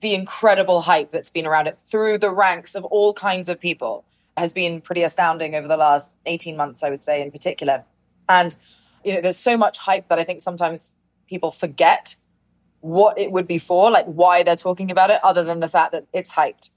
the 0.00 0.16
incredible 0.16 0.80
hype 0.80 1.12
that's 1.12 1.30
been 1.30 1.46
around 1.46 1.68
it 1.68 1.78
through 1.78 2.18
the 2.18 2.32
ranks 2.32 2.74
of 2.74 2.84
all 2.86 3.14
kinds 3.14 3.48
of 3.48 3.60
people 3.60 4.04
has 4.36 4.52
been 4.52 4.80
pretty 4.80 5.04
astounding 5.04 5.54
over 5.54 5.68
the 5.68 5.76
last 5.76 6.12
18 6.26 6.56
months, 6.56 6.82
I 6.82 6.90
would 6.90 7.00
say, 7.04 7.22
in 7.22 7.30
particular. 7.30 7.84
And, 8.28 8.56
you 9.04 9.14
know, 9.14 9.20
there's 9.20 9.36
so 9.36 9.56
much 9.56 9.78
hype 9.78 10.08
that 10.08 10.18
I 10.18 10.24
think 10.24 10.40
sometimes 10.40 10.92
people 11.28 11.52
forget 11.52 12.16
what 12.80 13.16
it 13.20 13.30
would 13.30 13.46
be 13.46 13.58
for, 13.58 13.88
like 13.88 14.06
why 14.06 14.42
they're 14.42 14.56
talking 14.56 14.90
about 14.90 15.10
it, 15.10 15.20
other 15.22 15.44
than 15.44 15.60
the 15.60 15.68
fact 15.68 15.92
that 15.92 16.06
it's 16.12 16.34
hyped. 16.34 16.70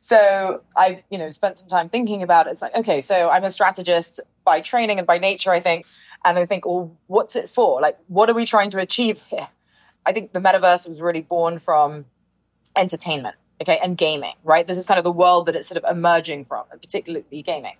So 0.00 0.62
I've, 0.76 1.02
you 1.10 1.18
know, 1.18 1.30
spent 1.30 1.58
some 1.58 1.68
time 1.68 1.88
thinking 1.88 2.22
about 2.22 2.46
it. 2.46 2.50
It's 2.50 2.62
like, 2.62 2.74
okay, 2.74 3.00
so 3.00 3.28
I'm 3.30 3.44
a 3.44 3.50
strategist 3.50 4.20
by 4.44 4.60
training 4.60 4.98
and 4.98 5.06
by 5.06 5.18
nature, 5.18 5.50
I 5.50 5.60
think. 5.60 5.86
And 6.24 6.38
I 6.38 6.46
think, 6.46 6.66
well, 6.66 6.96
what's 7.06 7.36
it 7.36 7.48
for? 7.48 7.80
Like, 7.80 7.98
what 8.08 8.28
are 8.28 8.34
we 8.34 8.46
trying 8.46 8.70
to 8.70 8.78
achieve 8.78 9.22
here? 9.28 9.48
I 10.06 10.12
think 10.12 10.32
the 10.32 10.40
metaverse 10.40 10.88
was 10.88 11.00
really 11.00 11.20
born 11.20 11.58
from 11.58 12.06
entertainment, 12.76 13.36
okay, 13.60 13.78
and 13.82 13.96
gaming, 13.96 14.34
right? 14.42 14.66
This 14.66 14.78
is 14.78 14.86
kind 14.86 14.98
of 14.98 15.04
the 15.04 15.12
world 15.12 15.46
that 15.46 15.56
it's 15.56 15.68
sort 15.68 15.82
of 15.82 15.90
emerging 15.90 16.46
from, 16.46 16.64
particularly 16.70 17.42
gaming 17.42 17.76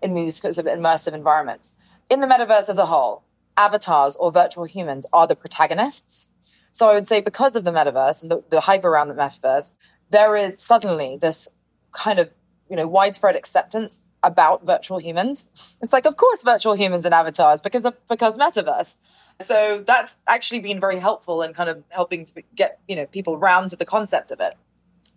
in 0.00 0.14
these 0.14 0.40
sort 0.40 0.58
of 0.58 0.66
immersive 0.66 1.14
environments. 1.14 1.74
In 2.08 2.20
the 2.20 2.26
metaverse 2.26 2.68
as 2.68 2.78
a 2.78 2.86
whole, 2.86 3.24
avatars 3.56 4.16
or 4.16 4.32
virtual 4.32 4.64
humans 4.64 5.06
are 5.12 5.26
the 5.26 5.36
protagonists. 5.36 6.28
So 6.70 6.88
I 6.88 6.94
would 6.94 7.06
say 7.06 7.20
because 7.20 7.54
of 7.56 7.64
the 7.64 7.70
metaverse 7.70 8.22
and 8.22 8.30
the, 8.30 8.42
the 8.48 8.60
hype 8.60 8.84
around 8.84 9.08
the 9.08 9.14
metaverse, 9.14 9.72
there 10.10 10.36
is 10.36 10.58
suddenly 10.58 11.16
this 11.16 11.48
kind 11.92 12.18
of, 12.18 12.30
you 12.68 12.76
know, 12.76 12.88
widespread 12.88 13.36
acceptance 13.36 14.02
about 14.22 14.64
virtual 14.64 14.98
humans. 14.98 15.48
It's 15.80 15.92
like, 15.92 16.06
of 16.06 16.16
course, 16.16 16.42
virtual 16.42 16.74
humans 16.74 17.04
and 17.04 17.14
avatars 17.14 17.60
because 17.60 17.84
of, 17.84 17.96
because 18.08 18.38
metaverse. 18.38 18.98
So 19.40 19.82
that's 19.86 20.18
actually 20.28 20.60
been 20.60 20.78
very 20.78 20.98
helpful 20.98 21.42
in 21.42 21.52
kind 21.52 21.68
of 21.68 21.82
helping 21.90 22.24
to 22.26 22.42
get, 22.54 22.80
you 22.86 22.96
know, 22.96 23.06
people 23.06 23.36
round 23.36 23.70
to 23.70 23.76
the 23.76 23.84
concept 23.84 24.30
of 24.30 24.40
it. 24.40 24.54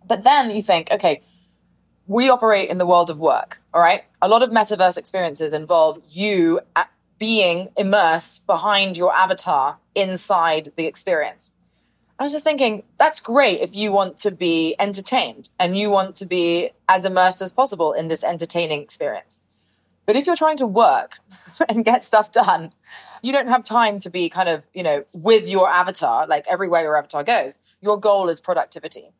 But 0.06 0.24
then 0.24 0.50
you 0.50 0.62
think, 0.62 0.90
okay, 0.90 1.22
we 2.06 2.28
operate 2.28 2.68
in 2.68 2.78
the 2.78 2.86
world 2.86 3.10
of 3.10 3.18
work. 3.18 3.60
All 3.74 3.80
right. 3.80 4.04
A 4.22 4.28
lot 4.28 4.42
of 4.42 4.50
metaverse 4.50 4.96
experiences 4.96 5.52
involve 5.52 6.00
you 6.08 6.60
being 7.18 7.68
immersed 7.76 8.46
behind 8.46 8.96
your 8.96 9.12
avatar 9.14 9.78
inside 9.94 10.72
the 10.76 10.86
experience. 10.86 11.50
I 12.18 12.22
was 12.22 12.32
just 12.32 12.44
thinking, 12.44 12.84
that's 12.98 13.20
great 13.20 13.60
if 13.60 13.74
you 13.74 13.92
want 13.92 14.16
to 14.18 14.30
be 14.30 14.74
entertained 14.78 15.50
and 15.58 15.76
you 15.76 15.90
want 15.90 16.16
to 16.16 16.26
be 16.26 16.70
as 16.88 17.04
immersed 17.04 17.42
as 17.42 17.52
possible 17.52 17.92
in 17.92 18.08
this 18.08 18.24
entertaining 18.24 18.80
experience. 18.80 19.40
But 20.06 20.16
if 20.16 20.26
you're 20.26 20.36
trying 20.36 20.56
to 20.58 20.66
work 20.66 21.18
and 21.68 21.84
get 21.84 22.04
stuff 22.04 22.32
done, 22.32 22.72
you 23.22 23.32
don't 23.32 23.48
have 23.48 23.64
time 23.64 23.98
to 23.98 24.10
be 24.10 24.28
kind 24.30 24.48
of, 24.48 24.66
you 24.72 24.82
know, 24.82 25.04
with 25.12 25.46
your 25.48 25.68
avatar, 25.68 26.26
like 26.26 26.46
everywhere 26.48 26.82
your 26.82 26.96
avatar 26.96 27.22
goes. 27.22 27.58
Your 27.82 27.98
goal 27.98 28.28
is 28.28 28.40
productivity. 28.40 29.10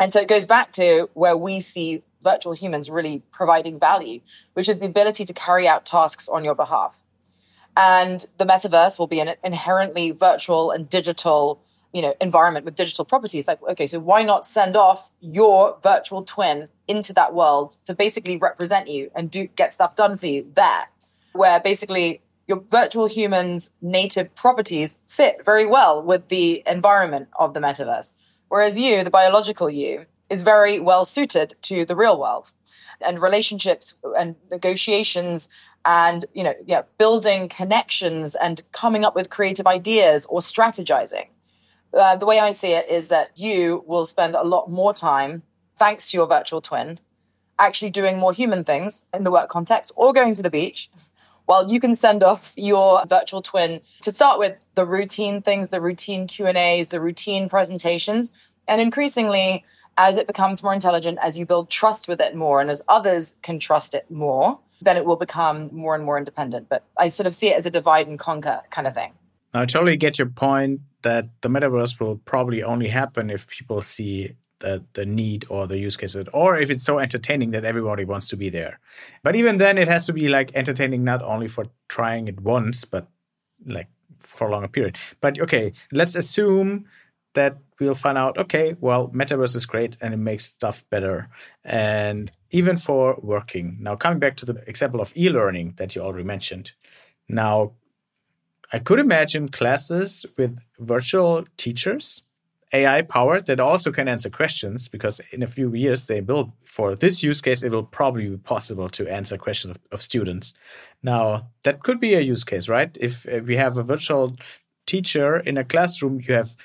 And 0.00 0.12
so 0.12 0.20
it 0.20 0.28
goes 0.28 0.46
back 0.46 0.72
to 0.72 1.10
where 1.14 1.36
we 1.36 1.60
see 1.60 2.02
virtual 2.22 2.52
humans 2.52 2.88
really 2.88 3.22
providing 3.30 3.78
value, 3.78 4.20
which 4.54 4.68
is 4.68 4.78
the 4.78 4.86
ability 4.86 5.24
to 5.24 5.32
carry 5.32 5.68
out 5.68 5.84
tasks 5.84 6.28
on 6.28 6.44
your 6.44 6.54
behalf. 6.54 7.02
And 7.76 8.26
the 8.38 8.44
metaverse 8.44 8.98
will 8.98 9.06
be 9.06 9.20
an 9.20 9.34
inherently 9.44 10.10
virtual 10.10 10.70
and 10.70 10.88
digital, 10.88 11.60
you 11.92 12.02
know, 12.02 12.14
environment 12.20 12.64
with 12.64 12.74
digital 12.74 13.04
properties. 13.04 13.48
Like, 13.48 13.62
okay, 13.62 13.86
so 13.86 13.98
why 13.98 14.22
not 14.22 14.44
send 14.44 14.76
off 14.76 15.12
your 15.20 15.78
virtual 15.82 16.22
twin 16.22 16.68
into 16.86 17.12
that 17.14 17.34
world 17.34 17.76
to 17.84 17.94
basically 17.94 18.36
represent 18.36 18.88
you 18.88 19.10
and 19.14 19.30
do 19.30 19.46
get 19.46 19.72
stuff 19.72 19.96
done 19.96 20.16
for 20.16 20.26
you 20.26 20.50
there, 20.54 20.88
where 21.32 21.60
basically 21.60 22.20
your 22.46 22.62
virtual 22.68 23.06
humans 23.06 23.70
native 23.82 24.34
properties 24.34 24.96
fit 25.04 25.44
very 25.44 25.66
well 25.66 26.02
with 26.02 26.28
the 26.28 26.62
environment 26.66 27.28
of 27.38 27.54
the 27.54 27.60
metaverse. 27.60 28.14
Whereas 28.48 28.78
you, 28.78 29.04
the 29.04 29.10
biological 29.10 29.68
you, 29.68 30.06
is 30.30 30.42
very 30.42 30.80
well 30.80 31.04
suited 31.04 31.54
to 31.62 31.84
the 31.84 31.96
real 31.96 32.18
world 32.18 32.52
and 33.00 33.20
relationships 33.20 33.94
and 34.16 34.36
negotiations 34.50 35.48
and 35.84 36.24
you 36.34 36.42
know 36.42 36.54
yeah 36.66 36.82
building 36.98 37.48
connections 37.48 38.34
and 38.34 38.62
coming 38.72 39.04
up 39.04 39.14
with 39.14 39.30
creative 39.30 39.66
ideas 39.66 40.26
or 40.28 40.40
strategizing 40.40 41.28
uh, 41.94 42.16
the 42.16 42.26
way 42.26 42.38
i 42.38 42.50
see 42.50 42.72
it 42.72 42.88
is 42.88 43.08
that 43.08 43.30
you 43.34 43.84
will 43.86 44.04
spend 44.04 44.34
a 44.34 44.42
lot 44.42 44.70
more 44.70 44.92
time 44.92 45.42
thanks 45.76 46.10
to 46.10 46.16
your 46.16 46.26
virtual 46.26 46.60
twin 46.60 46.98
actually 47.58 47.90
doing 47.90 48.18
more 48.18 48.32
human 48.32 48.64
things 48.64 49.04
in 49.12 49.24
the 49.24 49.30
work 49.30 49.48
context 49.48 49.92
or 49.96 50.12
going 50.12 50.34
to 50.34 50.42
the 50.42 50.50
beach 50.50 50.90
while 51.46 51.70
you 51.70 51.80
can 51.80 51.94
send 51.94 52.22
off 52.22 52.52
your 52.56 53.04
virtual 53.06 53.40
twin 53.40 53.80
to 54.02 54.12
start 54.12 54.38
with 54.38 54.56
the 54.74 54.84
routine 54.84 55.40
things 55.42 55.68
the 55.68 55.80
routine 55.80 56.26
q 56.26 56.46
and 56.46 56.58
a's 56.58 56.88
the 56.88 57.00
routine 57.00 57.48
presentations 57.48 58.30
and 58.66 58.80
increasingly 58.80 59.64
as 59.96 60.16
it 60.16 60.28
becomes 60.28 60.62
more 60.62 60.74
intelligent 60.74 61.18
as 61.20 61.36
you 61.36 61.44
build 61.44 61.68
trust 61.68 62.06
with 62.06 62.20
it 62.20 62.36
more 62.36 62.60
and 62.60 62.70
as 62.70 62.82
others 62.88 63.36
can 63.42 63.58
trust 63.58 63.94
it 63.94 64.08
more 64.10 64.60
then 64.80 64.96
it 64.96 65.04
will 65.04 65.16
become 65.16 65.70
more 65.72 65.94
and 65.94 66.04
more 66.04 66.18
independent. 66.18 66.68
But 66.68 66.84
I 66.96 67.08
sort 67.08 67.26
of 67.26 67.34
see 67.34 67.48
it 67.48 67.56
as 67.56 67.66
a 67.66 67.70
divide 67.70 68.06
and 68.06 68.18
conquer 68.18 68.62
kind 68.70 68.86
of 68.86 68.94
thing. 68.94 69.12
I 69.54 69.64
totally 69.64 69.96
get 69.96 70.18
your 70.18 70.28
point 70.28 70.80
that 71.02 71.26
the 71.42 71.48
metaverse 71.48 71.98
will 72.00 72.16
probably 72.16 72.62
only 72.62 72.88
happen 72.88 73.30
if 73.30 73.46
people 73.46 73.82
see 73.82 74.34
the, 74.60 74.84
the 74.94 75.06
need 75.06 75.46
or 75.48 75.66
the 75.66 75.78
use 75.78 75.96
case 75.96 76.14
of 76.14 76.22
it, 76.22 76.28
or 76.32 76.58
if 76.58 76.70
it's 76.70 76.84
so 76.84 76.98
entertaining 76.98 77.52
that 77.52 77.64
everybody 77.64 78.04
wants 78.04 78.28
to 78.30 78.36
be 78.36 78.48
there. 78.48 78.80
But 79.22 79.36
even 79.36 79.58
then, 79.58 79.78
it 79.78 79.88
has 79.88 80.06
to 80.06 80.12
be 80.12 80.28
like 80.28 80.50
entertaining 80.54 81.04
not 81.04 81.22
only 81.22 81.48
for 81.48 81.66
trying 81.88 82.28
it 82.28 82.40
once, 82.40 82.84
but 82.84 83.08
like 83.64 83.88
for 84.18 84.48
a 84.48 84.50
longer 84.50 84.68
period. 84.68 84.96
But 85.20 85.38
okay, 85.40 85.72
let's 85.92 86.16
assume 86.16 86.86
that 87.34 87.58
we'll 87.78 87.94
find 87.94 88.18
out 88.18 88.36
okay 88.38 88.74
well 88.80 89.08
metaverse 89.08 89.54
is 89.54 89.66
great 89.66 89.96
and 90.00 90.12
it 90.12 90.16
makes 90.16 90.44
stuff 90.44 90.84
better 90.90 91.28
and 91.64 92.30
even 92.50 92.76
for 92.76 93.18
working 93.22 93.76
now 93.80 93.94
coming 93.94 94.18
back 94.18 94.36
to 94.36 94.46
the 94.46 94.56
example 94.66 95.00
of 95.00 95.12
e-learning 95.16 95.74
that 95.76 95.94
you 95.94 96.02
already 96.02 96.24
mentioned 96.24 96.72
now 97.28 97.72
i 98.72 98.78
could 98.78 98.98
imagine 98.98 99.48
classes 99.48 100.26
with 100.36 100.58
virtual 100.78 101.44
teachers 101.56 102.22
ai 102.72 103.00
powered 103.02 103.46
that 103.46 103.60
also 103.60 103.90
can 103.90 104.08
answer 104.08 104.28
questions 104.28 104.88
because 104.88 105.20
in 105.32 105.42
a 105.42 105.46
few 105.46 105.74
years 105.74 106.06
they 106.06 106.20
will 106.20 106.54
for 106.64 106.94
this 106.94 107.22
use 107.22 107.40
case 107.40 107.62
it 107.62 107.72
will 107.72 107.84
probably 107.84 108.28
be 108.28 108.36
possible 108.36 108.88
to 108.88 109.08
answer 109.08 109.38
questions 109.38 109.70
of, 109.70 109.78
of 109.92 110.02
students 110.02 110.54
now 111.02 111.48
that 111.64 111.82
could 111.82 111.98
be 111.98 112.14
a 112.14 112.20
use 112.20 112.44
case 112.44 112.68
right 112.68 112.96
if 113.00 113.26
we 113.44 113.56
have 113.56 113.78
a 113.78 113.82
virtual 113.82 114.36
teacher 114.86 115.38
in 115.38 115.56
a 115.56 115.64
classroom 115.64 116.20
you 116.26 116.34
have 116.34 116.56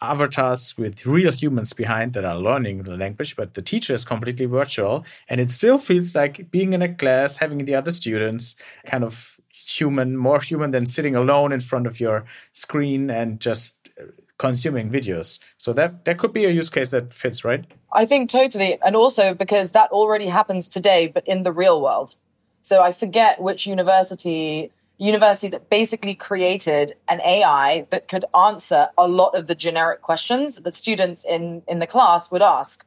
avatars 0.00 0.76
with 0.76 1.06
real 1.06 1.32
humans 1.32 1.72
behind 1.72 2.12
that 2.12 2.24
are 2.24 2.38
learning 2.38 2.82
the 2.82 2.96
language, 2.96 3.36
but 3.36 3.54
the 3.54 3.62
teacher 3.62 3.94
is 3.94 4.04
completely 4.04 4.46
virtual. 4.46 5.04
And 5.28 5.40
it 5.40 5.50
still 5.50 5.78
feels 5.78 6.14
like 6.14 6.50
being 6.50 6.72
in 6.72 6.82
a 6.82 6.94
class, 6.94 7.38
having 7.38 7.64
the 7.64 7.74
other 7.74 7.92
students 7.92 8.56
kind 8.86 9.04
of 9.04 9.38
human, 9.66 10.16
more 10.16 10.40
human 10.40 10.70
than 10.70 10.86
sitting 10.86 11.14
alone 11.14 11.52
in 11.52 11.60
front 11.60 11.86
of 11.86 12.00
your 12.00 12.24
screen 12.52 13.10
and 13.10 13.40
just 13.40 13.90
consuming 14.38 14.90
videos. 14.90 15.38
So 15.56 15.72
that 15.74 16.04
that 16.04 16.18
could 16.18 16.32
be 16.32 16.44
a 16.44 16.50
use 16.50 16.70
case 16.70 16.90
that 16.90 17.12
fits, 17.12 17.44
right? 17.44 17.64
I 17.92 18.04
think 18.04 18.30
totally. 18.30 18.78
And 18.82 18.96
also 18.96 19.34
because 19.34 19.70
that 19.72 19.90
already 19.90 20.26
happens 20.26 20.68
today, 20.68 21.08
but 21.08 21.26
in 21.26 21.42
the 21.44 21.52
real 21.52 21.80
world. 21.80 22.16
So 22.62 22.82
I 22.82 22.92
forget 22.92 23.40
which 23.40 23.66
university 23.66 24.72
university 24.96 25.48
that 25.48 25.68
basically 25.68 26.14
created 26.14 26.94
an 27.08 27.20
AI 27.20 27.86
that 27.90 28.08
could 28.08 28.24
answer 28.34 28.88
a 28.96 29.08
lot 29.08 29.36
of 29.36 29.46
the 29.46 29.54
generic 29.54 30.02
questions 30.02 30.56
that 30.56 30.74
students 30.74 31.24
in, 31.24 31.62
in 31.66 31.80
the 31.80 31.86
class 31.86 32.30
would 32.30 32.42
ask. 32.42 32.86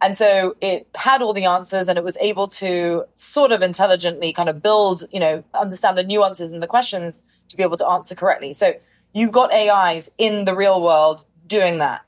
And 0.00 0.16
so 0.16 0.56
it 0.60 0.86
had 0.94 1.22
all 1.22 1.32
the 1.32 1.44
answers 1.44 1.88
and 1.88 1.96
it 1.96 2.04
was 2.04 2.16
able 2.18 2.48
to 2.48 3.04
sort 3.14 3.52
of 3.52 3.62
intelligently 3.62 4.32
kind 4.32 4.48
of 4.48 4.62
build, 4.62 5.04
you 5.12 5.20
know, 5.20 5.44
understand 5.54 5.96
the 5.96 6.04
nuances 6.04 6.52
and 6.52 6.62
the 6.62 6.66
questions 6.66 7.22
to 7.48 7.56
be 7.56 7.62
able 7.62 7.76
to 7.76 7.86
answer 7.86 8.14
correctly. 8.14 8.52
So 8.54 8.74
you've 9.12 9.32
got 9.32 9.54
AIs 9.54 10.10
in 10.18 10.44
the 10.44 10.54
real 10.54 10.82
world 10.82 11.24
doing 11.46 11.78
that. 11.78 12.02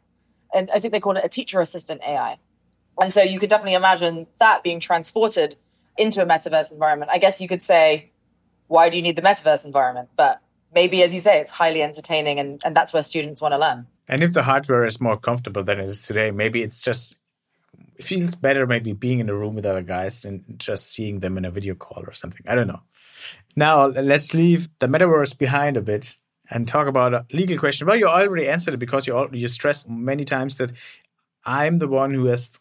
And 0.55 0.71
I 0.71 0.79
think 0.79 0.93
they 0.93 1.01
call 1.01 1.17
it 1.17 1.25
a 1.25 1.29
teacher 1.29 1.61
assistant 1.61 2.03
AI. 2.07 2.39
And 3.01 3.13
so 3.13 3.23
you 3.23 3.39
could 3.39 3.51
definitely 3.51 3.75
imagine 3.75 4.27
that 4.39 4.63
being 4.63 4.81
transported 4.81 5.57
into 5.99 6.23
a 6.23 6.27
metaverse 6.27 6.73
environment. 6.73 7.11
I 7.13 7.19
guess 7.19 7.41
you 7.41 7.49
could 7.49 7.63
say, 7.63 8.11
why 8.69 8.89
do 8.89 8.97
you 8.97 9.03
need 9.03 9.17
the 9.17 9.23
metaverse 9.23 9.65
environment? 9.65 10.11
But 10.17 10.41
maybe, 10.75 11.03
as 11.03 11.15
you 11.15 11.21
say, 11.21 11.41
it's 11.41 11.53
highly 11.53 11.83
entertaining 11.83 12.39
and, 12.39 12.61
and 12.65 12.77
that's 12.77 12.93
where 12.93 13.03
students 13.03 13.41
want 13.41 13.53
to 13.53 13.59
learn. 13.59 13.87
And 14.09 14.23
if 14.23 14.33
the 14.33 14.45
hardware 14.45 14.85
is 14.85 15.01
more 15.01 15.17
comfortable 15.17 15.65
than 15.65 15.81
it 15.81 15.89
is 15.89 16.07
today, 16.07 16.31
maybe 16.31 16.63
it's 16.63 16.81
just 16.81 17.16
it 17.99 18.05
feels 18.05 18.35
better 18.35 18.67
maybe 18.67 18.93
being 18.93 19.21
in 19.21 19.29
a 19.29 19.35
room 19.35 19.55
with 19.55 19.67
other 19.67 19.83
guys 19.83 20.21
than 20.21 20.45
just 20.57 20.93
seeing 20.93 21.21
them 21.21 21.39
in 21.39 21.45
a 21.45 21.51
video 21.51 21.75
call 21.75 22.05
or 22.07 22.13
something. 22.13 22.45
I 22.47 22.55
don't 22.55 22.67
know. 22.67 22.83
Now 23.55 23.87
let's 23.87 24.35
leave 24.35 24.69
the 24.79 24.87
metaverse 24.87 25.39
behind 25.39 25.77
a 25.77 25.83
bit 25.83 26.17
and 26.51 26.69
talk 26.69 26.87
about 26.87 27.15
a 27.15 27.27
legal 27.33 27.59
question. 27.59 27.87
Well, 27.87 27.97
you 27.97 28.07
already 28.07 28.49
answered 28.49 28.75
it 28.75 28.79
because 28.79 29.07
you 29.07 29.29
you 29.33 29.49
stressed 29.49 29.89
many 29.89 30.25
times 30.25 30.57
that 30.57 30.73
I'm 31.45 31.79
the 31.79 31.89
one 31.89 32.13
who 32.13 32.27
has 32.27 32.53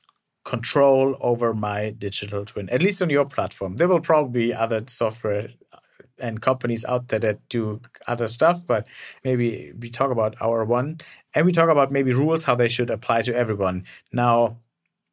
control 0.44 1.18
over 1.20 1.54
my 1.54 1.90
digital 1.90 2.46
twin, 2.46 2.70
at 2.70 2.82
least 2.82 3.02
on 3.02 3.10
your 3.10 3.26
platform. 3.26 3.78
There 3.78 3.88
will 3.88 4.00
probably 4.00 4.48
be 4.48 4.54
other 4.54 4.82
software 4.88 5.50
uh, 5.74 5.78
and 6.20 6.42
companies 6.42 6.86
out 6.86 7.08
there 7.08 7.20
that 7.20 7.50
do 7.50 7.82
other 8.08 8.28
stuff, 8.28 8.66
but 8.66 8.88
maybe 9.24 9.74
we 9.78 9.90
talk 9.90 10.12
about 10.12 10.36
Hour 10.40 10.64
One 10.64 11.00
and 11.34 11.46
we 11.46 11.52
talk 11.52 11.70
about 11.70 11.92
maybe 11.92 12.14
rules, 12.14 12.46
how 12.46 12.56
they 12.56 12.70
should 12.70 12.92
apply 12.92 13.24
to 13.24 13.36
everyone. 13.36 13.86
Now, 14.14 14.58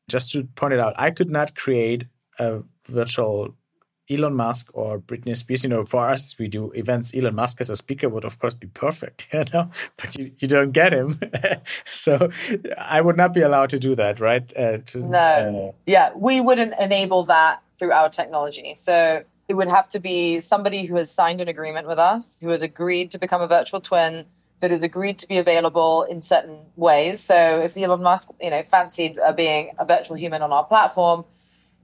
just 0.08 0.32
to 0.32 0.44
point 0.44 0.74
it 0.74 0.80
out, 0.80 0.94
I 0.96 1.10
could 1.10 1.30
not 1.30 1.54
create 1.54 2.06
a 2.38 2.62
virtual 2.86 3.54
Elon 4.10 4.34
Musk 4.34 4.70
or 4.74 4.98
Britney 4.98 5.36
Spears. 5.36 5.64
You 5.64 5.70
know, 5.70 5.84
for 5.84 6.08
us, 6.08 6.36
we 6.38 6.48
do 6.48 6.70
events. 6.72 7.14
Elon 7.14 7.34
Musk 7.34 7.60
as 7.60 7.70
a 7.70 7.76
speaker 7.76 8.08
would, 8.08 8.24
of 8.24 8.38
course, 8.38 8.54
be 8.54 8.66
perfect, 8.66 9.28
you 9.32 9.44
know, 9.52 9.70
but 9.96 10.16
you, 10.16 10.32
you 10.38 10.48
don't 10.48 10.72
get 10.72 10.92
him. 10.92 11.18
so 11.84 12.30
I 12.76 13.00
would 13.00 13.16
not 13.16 13.32
be 13.32 13.40
allowed 13.40 13.70
to 13.70 13.78
do 13.78 13.94
that, 13.94 14.20
right? 14.20 14.52
Uh, 14.56 14.78
to, 14.78 14.98
no. 14.98 15.72
Uh, 15.72 15.82
yeah, 15.86 16.12
we 16.14 16.40
wouldn't 16.40 16.74
enable 16.78 17.24
that 17.24 17.62
through 17.78 17.92
our 17.92 18.08
technology. 18.08 18.74
So 18.74 19.24
it 19.48 19.54
would 19.54 19.70
have 19.70 19.88
to 19.90 20.00
be 20.00 20.40
somebody 20.40 20.84
who 20.84 20.96
has 20.96 21.10
signed 21.10 21.40
an 21.40 21.48
agreement 21.48 21.86
with 21.86 21.98
us, 21.98 22.38
who 22.40 22.48
has 22.48 22.62
agreed 22.62 23.10
to 23.12 23.18
become 23.18 23.40
a 23.40 23.48
virtual 23.48 23.80
twin, 23.80 24.26
that 24.62 24.70
has 24.70 24.84
agreed 24.84 25.18
to 25.18 25.26
be 25.26 25.38
available 25.38 26.04
in 26.04 26.22
certain 26.22 26.60
ways. 26.76 27.20
So 27.20 27.60
if 27.60 27.76
Elon 27.76 28.00
Musk, 28.00 28.30
you 28.40 28.50
know, 28.50 28.62
fancied 28.62 29.18
uh, 29.18 29.32
being 29.32 29.72
a 29.76 29.84
virtual 29.84 30.16
human 30.16 30.40
on 30.40 30.52
our 30.52 30.64
platform, 30.64 31.24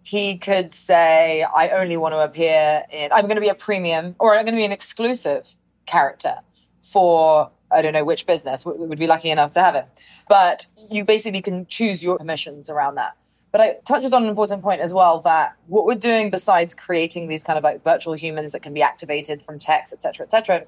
he 0.05 0.39
could 0.39 0.73
say, 0.73 1.43
I 1.43 1.71
only 1.71 1.97
want 1.97 2.15
to 2.15 2.21
appear 2.21 2.85
in, 2.93 3.11
I'm 3.13 3.25
going 3.25 3.35
to 3.35 3.41
be 3.41 3.49
a 3.49 3.57
premium 3.57 4.15
or 4.21 4.37
I'm 4.37 4.45
going 4.45 4.55
to 4.55 4.61
be 4.61 4.65
an 4.65 4.71
exclusive 4.71 5.57
character 5.87 6.37
for, 6.81 7.51
I 7.69 7.83
don't 7.83 7.95
know 7.95 8.05
which 8.05 8.27
business 8.27 8.65
would 8.65 8.99
be 8.99 9.09
lucky 9.09 9.31
enough 9.31 9.51
to 9.53 9.61
have 9.61 9.75
it. 9.75 9.87
But 10.29 10.67
you 10.89 11.05
basically 11.05 11.43
can 11.43 11.67
choose 11.67 12.01
your 12.01 12.17
permissions 12.17 12.71
around 12.71 12.95
that. 12.95 13.17
But 13.51 13.61
it 13.63 13.87
touches 13.87 14.13
on 14.13 14.23
an 14.23 14.29
important 14.29 14.63
point 14.63 14.83
as 14.83 14.95
well 14.95 15.19
that 15.23 15.57
what 15.67 15.85
we're 15.85 15.97
doing 15.97 16.31
besides 16.31 16.75
creating 16.75 17.27
these 17.27 17.43
kind 17.43 17.59
of 17.59 17.65
like 17.65 17.83
virtual 17.83 18.15
humans 18.15 18.53
that 18.53 18.63
can 18.63 18.73
be 18.73 18.83
activated 18.83 19.43
from 19.43 19.59
text, 19.59 19.93
et 19.93 20.01
cetera, 20.01 20.25
et 20.25 20.31
cetera, 20.31 20.67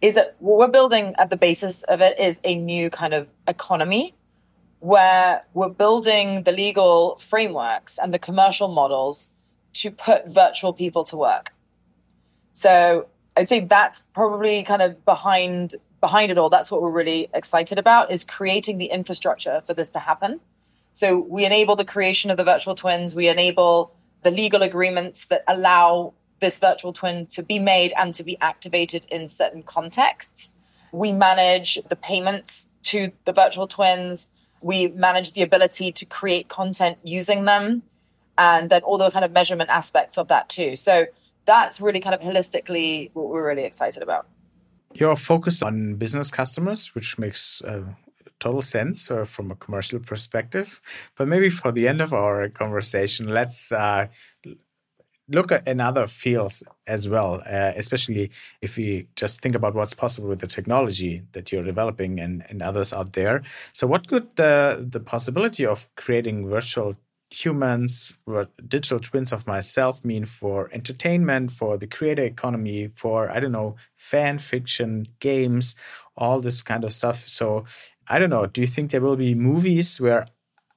is 0.00 0.14
that 0.14 0.36
what 0.38 0.58
we're 0.58 0.68
building 0.68 1.14
at 1.18 1.30
the 1.30 1.36
basis 1.36 1.82
of 1.84 2.00
it 2.00 2.18
is 2.18 2.40
a 2.44 2.54
new 2.54 2.90
kind 2.90 3.12
of 3.12 3.28
economy 3.46 4.14
where 4.80 5.44
we're 5.52 5.68
building 5.68 6.42
the 6.44 6.52
legal 6.52 7.16
frameworks 7.18 7.98
and 7.98 8.14
the 8.14 8.18
commercial 8.18 8.68
models 8.68 9.30
to 9.74 9.90
put 9.90 10.26
virtual 10.26 10.72
people 10.72 11.04
to 11.04 11.16
work. 11.16 11.52
So 12.52 13.08
I'd 13.36 13.48
say 13.48 13.60
that's 13.60 14.00
probably 14.14 14.62
kind 14.62 14.82
of 14.82 15.04
behind 15.04 15.74
behind 16.00 16.30
it 16.30 16.38
all. 16.38 16.48
That's 16.48 16.70
what 16.70 16.80
we're 16.80 16.90
really 16.90 17.28
excited 17.34 17.78
about 17.78 18.10
is 18.10 18.24
creating 18.24 18.78
the 18.78 18.86
infrastructure 18.86 19.60
for 19.60 19.74
this 19.74 19.90
to 19.90 19.98
happen. 19.98 20.40
So 20.92 21.20
we 21.20 21.44
enable 21.44 21.76
the 21.76 21.84
creation 21.84 22.30
of 22.30 22.38
the 22.38 22.44
virtual 22.44 22.74
twins. 22.74 23.14
We 23.14 23.28
enable 23.28 23.94
the 24.22 24.30
legal 24.30 24.62
agreements 24.62 25.26
that 25.26 25.44
allow 25.46 26.14
this 26.40 26.58
virtual 26.58 26.92
twin 26.92 27.26
to 27.26 27.42
be 27.42 27.58
made 27.58 27.92
and 27.96 28.14
to 28.14 28.24
be 28.24 28.36
activated 28.40 29.06
in 29.10 29.28
certain 29.28 29.62
contexts. 29.62 30.52
We 30.92 31.12
manage 31.12 31.78
the 31.88 31.96
payments 31.96 32.68
to 32.84 33.12
the 33.24 33.32
virtual 33.32 33.66
twins. 33.66 34.28
We 34.62 34.88
manage 34.88 35.32
the 35.32 35.42
ability 35.42 35.92
to 35.92 36.04
create 36.04 36.48
content 36.48 36.98
using 37.04 37.44
them 37.44 37.82
and 38.36 38.70
then 38.70 38.82
all 38.82 38.98
the 38.98 39.10
kind 39.10 39.24
of 39.24 39.32
measurement 39.32 39.70
aspects 39.70 40.18
of 40.18 40.28
that 40.28 40.48
too. 40.48 40.76
So 40.76 41.06
that's 41.44 41.80
really 41.80 42.00
kind 42.00 42.14
of 42.14 42.20
holistically 42.20 43.10
what 43.12 43.28
we're 43.28 43.46
really 43.46 43.64
excited 43.64 44.02
about. 44.02 44.26
You're 44.92 45.16
focused 45.16 45.62
on 45.62 45.94
business 45.96 46.30
customers, 46.30 46.94
which 46.94 47.18
makes 47.18 47.62
uh, 47.62 47.84
total 48.40 48.62
sense 48.62 49.10
uh, 49.10 49.24
from 49.24 49.50
a 49.50 49.54
commercial 49.54 50.00
perspective. 50.00 50.80
But 51.16 51.28
maybe 51.28 51.50
for 51.50 51.70
the 51.70 51.86
end 51.86 52.00
of 52.00 52.12
our 52.12 52.48
conversation, 52.48 53.28
let's 53.28 53.70
uh, 53.70 54.08
look 55.30 55.52
at 55.52 55.66
in 55.66 55.80
other 55.80 56.06
fields 56.06 56.62
as 56.86 57.08
well, 57.08 57.42
uh, 57.46 57.72
especially 57.76 58.30
if 58.60 58.76
we 58.76 59.08
just 59.16 59.40
think 59.40 59.54
about 59.54 59.74
what's 59.74 59.94
possible 59.94 60.28
with 60.28 60.40
the 60.40 60.46
technology 60.46 61.22
that 61.32 61.52
you're 61.52 61.64
developing 61.64 62.20
and, 62.20 62.44
and 62.48 62.62
others 62.62 62.92
out 62.92 63.12
there. 63.12 63.42
So, 63.72 63.86
what 63.86 64.08
could 64.08 64.36
the, 64.36 64.86
the 64.88 65.00
possibility 65.00 65.64
of 65.64 65.88
creating 65.96 66.48
virtual 66.48 66.96
humans, 67.30 68.12
digital 68.66 68.98
twins 68.98 69.32
of 69.32 69.46
myself 69.46 70.04
mean 70.04 70.24
for 70.24 70.68
entertainment, 70.72 71.52
for 71.52 71.78
the 71.78 71.86
creator 71.86 72.24
economy, 72.24 72.90
for, 72.94 73.30
I 73.30 73.38
don't 73.38 73.52
know, 73.52 73.76
fan 73.96 74.38
fiction, 74.38 75.06
games, 75.20 75.76
all 76.16 76.40
this 76.40 76.60
kind 76.60 76.84
of 76.84 76.92
stuff? 76.92 77.26
So, 77.28 77.64
I 78.08 78.18
don't 78.18 78.30
know, 78.30 78.46
do 78.46 78.60
you 78.60 78.66
think 78.66 78.90
there 78.90 79.00
will 79.00 79.16
be 79.16 79.34
movies 79.36 80.00
where 80.00 80.26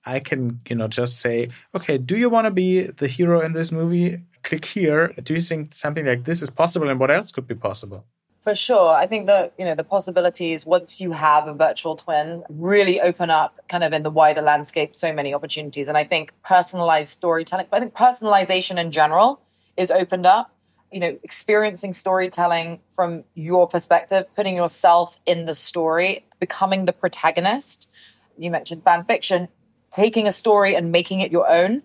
I 0.06 0.20
can, 0.20 0.62
you 0.70 0.76
know, 0.76 0.88
just 0.88 1.20
say, 1.20 1.48
okay, 1.74 1.98
do 1.98 2.18
you 2.18 2.30
want 2.30 2.46
to 2.46 2.52
be 2.52 2.84
the 2.84 3.08
hero 3.08 3.42
in 3.42 3.54
this 3.54 3.72
movie? 3.72 4.20
Click 4.44 4.66
here. 4.66 5.14
Do 5.24 5.34
you 5.34 5.42
think 5.42 5.74
something 5.74 6.06
like 6.06 6.26
this 6.26 6.42
is 6.42 6.50
possible 6.50 6.90
and 6.90 7.00
what 7.00 7.12
else 7.12 7.32
could 7.32 7.48
be 7.48 7.56
possible? 7.56 8.06
For 8.40 8.56
sure. 8.56 8.94
I 8.94 9.06
think 9.08 9.28
that, 9.28 9.54
you 9.58 9.64
know, 9.64 9.74
the 9.74 9.86
possibilities 9.86 10.66
once 10.66 11.00
you 11.00 11.14
have 11.14 11.48
a 11.48 11.54
virtual 11.54 11.96
twin 11.96 12.44
really 12.50 13.00
open 13.00 13.30
up 13.30 13.58
kind 13.70 13.86
of 13.86 13.94
in 13.94 14.04
the 14.04 14.12
wider 14.12 14.42
landscape 14.42 14.96
so 14.96 15.14
many 15.14 15.34
opportunities. 15.34 15.88
And 15.88 15.98
I 15.98 16.04
think 16.04 16.34
personalized 16.44 17.14
storytelling, 17.14 17.68
I 17.72 17.80
think 17.80 17.94
personalization 17.94 18.78
in 18.78 18.92
general 18.92 19.42
is 19.78 19.90
opened 19.90 20.26
up. 20.26 20.50
You 20.92 21.00
know, 21.00 21.18
experiencing 21.24 21.94
storytelling 21.94 22.82
from 22.90 23.24
your 23.34 23.68
perspective, 23.68 24.26
putting 24.36 24.56
yourself 24.56 25.20
in 25.26 25.46
the 25.46 25.56
story, 25.56 26.26
becoming 26.40 26.86
the 26.86 26.94
protagonist. 26.94 27.90
You 28.38 28.52
mentioned 28.52 28.84
fan 28.84 29.04
fiction, 29.04 29.48
taking 29.90 30.28
a 30.28 30.32
story 30.32 30.76
and 30.76 30.92
making 30.92 31.22
it 31.22 31.32
your 31.32 31.50
own. 31.50 31.82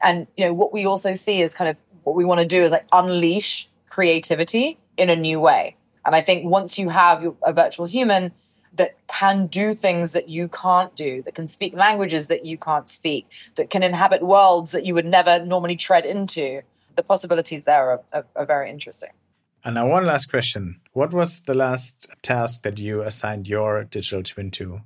And, 0.00 0.28
you 0.36 0.44
know, 0.44 0.52
what 0.52 0.72
we 0.72 0.86
also 0.86 1.14
see 1.14 1.40
is 1.40 1.54
kind 1.54 1.70
of 1.70 1.76
what 2.04 2.14
we 2.14 2.24
want 2.24 2.40
to 2.40 2.46
do 2.46 2.62
is 2.62 2.70
like 2.70 2.86
unleash 2.92 3.68
creativity 3.88 4.78
in 4.96 5.10
a 5.10 5.16
new 5.16 5.40
way. 5.40 5.76
And 6.06 6.14
I 6.14 6.20
think 6.20 6.44
once 6.44 6.78
you 6.78 6.90
have 6.90 7.34
a 7.42 7.52
virtual 7.52 7.86
human 7.86 8.32
that 8.74 8.96
can 9.06 9.46
do 9.46 9.74
things 9.74 10.12
that 10.12 10.28
you 10.28 10.48
can't 10.48 10.94
do, 10.96 11.22
that 11.22 11.34
can 11.34 11.46
speak 11.46 11.74
languages 11.74 12.26
that 12.26 12.44
you 12.44 12.58
can't 12.58 12.88
speak, 12.88 13.30
that 13.54 13.70
can 13.70 13.82
inhabit 13.82 14.22
worlds 14.22 14.72
that 14.72 14.84
you 14.84 14.94
would 14.94 15.06
never 15.06 15.44
normally 15.44 15.76
tread 15.76 16.04
into, 16.04 16.62
the 16.96 17.02
possibilities 17.02 17.64
there 17.64 17.90
are, 17.90 18.02
are, 18.12 18.26
are 18.36 18.46
very 18.46 18.70
interesting. 18.70 19.10
And 19.64 19.76
now, 19.76 19.88
one 19.88 20.04
last 20.04 20.28
question. 20.28 20.80
What 20.92 21.12
was 21.14 21.40
the 21.40 21.54
last 21.54 22.08
task 22.20 22.62
that 22.64 22.78
you 22.78 23.02
assigned 23.02 23.48
your 23.48 23.84
digital 23.84 24.22
twin 24.22 24.50
to? 24.52 24.82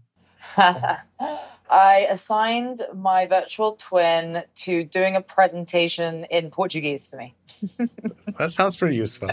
I 1.71 2.07
assigned 2.11 2.83
my 2.95 3.27
virtual 3.27 3.73
twin 3.73 4.45
to 4.57 4.85
doing 4.85 5.17
a 5.17 5.21
presentation 5.21 6.25
in 6.31 6.51
Portuguese 6.51 7.09
for 7.09 7.17
me. 7.17 7.35
that 8.39 8.53
sounds 8.53 8.77
pretty 8.77 8.97
useful. 8.97 9.31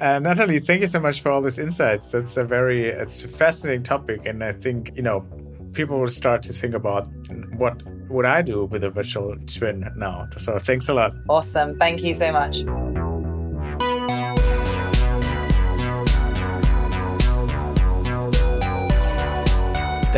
Uh, 0.00 0.18
Natalie, 0.18 0.58
thank 0.58 0.80
you 0.80 0.86
so 0.86 1.00
much 1.00 1.20
for 1.20 1.30
all 1.30 1.42
these 1.42 1.58
insights. 1.58 2.12
That's 2.12 2.36
a 2.36 2.44
very 2.44 2.86
it's 2.86 3.24
a 3.24 3.28
fascinating 3.28 3.82
topic, 3.82 4.26
and 4.26 4.42
I 4.42 4.52
think 4.52 4.92
you 4.96 5.02
know 5.02 5.24
people 5.72 6.00
will 6.00 6.08
start 6.08 6.42
to 6.44 6.52
think 6.52 6.74
about 6.74 7.08
what 7.56 7.82
would 8.08 8.24
I 8.24 8.42
do 8.42 8.64
with 8.64 8.84
a 8.84 8.90
virtual 8.90 9.36
twin 9.46 9.90
now. 9.96 10.26
So 10.38 10.58
thanks 10.58 10.88
a 10.88 10.94
lot. 10.94 11.12
Awesome. 11.28 11.78
Thank 11.78 12.02
you 12.02 12.14
so 12.14 12.32
much. 12.32 12.64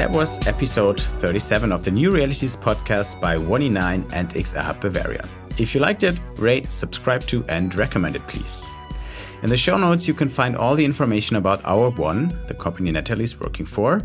That 0.00 0.12
was 0.12 0.46
episode 0.46 0.98
37 0.98 1.70
of 1.70 1.84
the 1.84 1.90
New 1.90 2.10
Realities 2.10 2.56
podcast 2.56 3.20
by 3.20 3.36
1E9 3.36 4.10
and 4.14 4.30
XR 4.30 4.80
Bavaria. 4.80 5.20
If 5.58 5.74
you 5.74 5.82
liked 5.82 6.04
it, 6.04 6.18
rate, 6.38 6.72
subscribe 6.72 7.20
to, 7.26 7.44
and 7.50 7.74
recommend 7.74 8.16
it, 8.16 8.26
please. 8.26 8.66
In 9.42 9.50
the 9.50 9.58
show 9.58 9.76
notes, 9.76 10.08
you 10.08 10.14
can 10.14 10.30
find 10.30 10.56
all 10.56 10.74
the 10.74 10.86
information 10.86 11.36
about 11.36 11.62
Hour 11.66 11.90
One, 11.90 12.28
the 12.48 12.54
company 12.54 12.90
Natalie 12.90 13.24
is 13.24 13.38
working 13.38 13.66
for, 13.66 14.00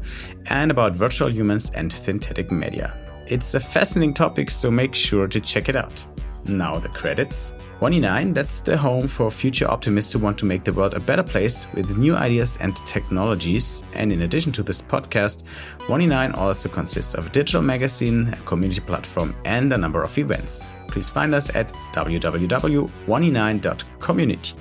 and 0.47 0.69
about 0.69 0.97
virtual 0.97 1.31
humans 1.31 1.71
and 1.73 1.93
synthetic 1.93 2.51
media. 2.51 2.97
It's 3.25 3.53
a 3.53 3.61
fascinating 3.61 4.13
topic, 4.13 4.51
so 4.51 4.69
make 4.69 4.95
sure 4.95 5.29
to 5.29 5.39
check 5.39 5.69
it 5.69 5.77
out. 5.77 6.05
Now 6.47 6.77
the 6.77 6.89
credits. 6.89 7.53
1E9, 7.81 8.33
that's 8.33 8.61
the 8.61 8.77
home 8.77 9.07
for 9.07 9.29
future 9.29 9.69
optimists 9.69 10.13
who 10.13 10.19
want 10.19 10.37
to 10.37 10.45
make 10.45 10.63
the 10.63 10.71
world 10.71 10.93
a 10.93 10.99
better 10.99 11.23
place 11.23 11.67
with 11.73 11.97
new 11.97 12.15
ideas 12.15 12.55
and 12.57 12.77
technologies. 12.77 13.83
And 13.93 14.13
in 14.13 14.21
addition 14.21 14.51
to 14.53 14.63
this 14.63 14.81
podcast, 14.81 15.43
1E9 15.87 16.37
also 16.37 16.69
consists 16.69 17.15
of 17.15 17.25
a 17.25 17.29
digital 17.29 17.61
magazine, 17.61 18.29
a 18.29 18.37
community 18.37 18.79
platform, 18.81 19.35
and 19.43 19.73
a 19.73 19.77
number 19.77 20.01
of 20.01 20.17
events. 20.17 20.69
Please 20.87 21.09
find 21.09 21.35
us 21.35 21.53
at 21.55 21.67
www.1e9.community. 21.93 24.53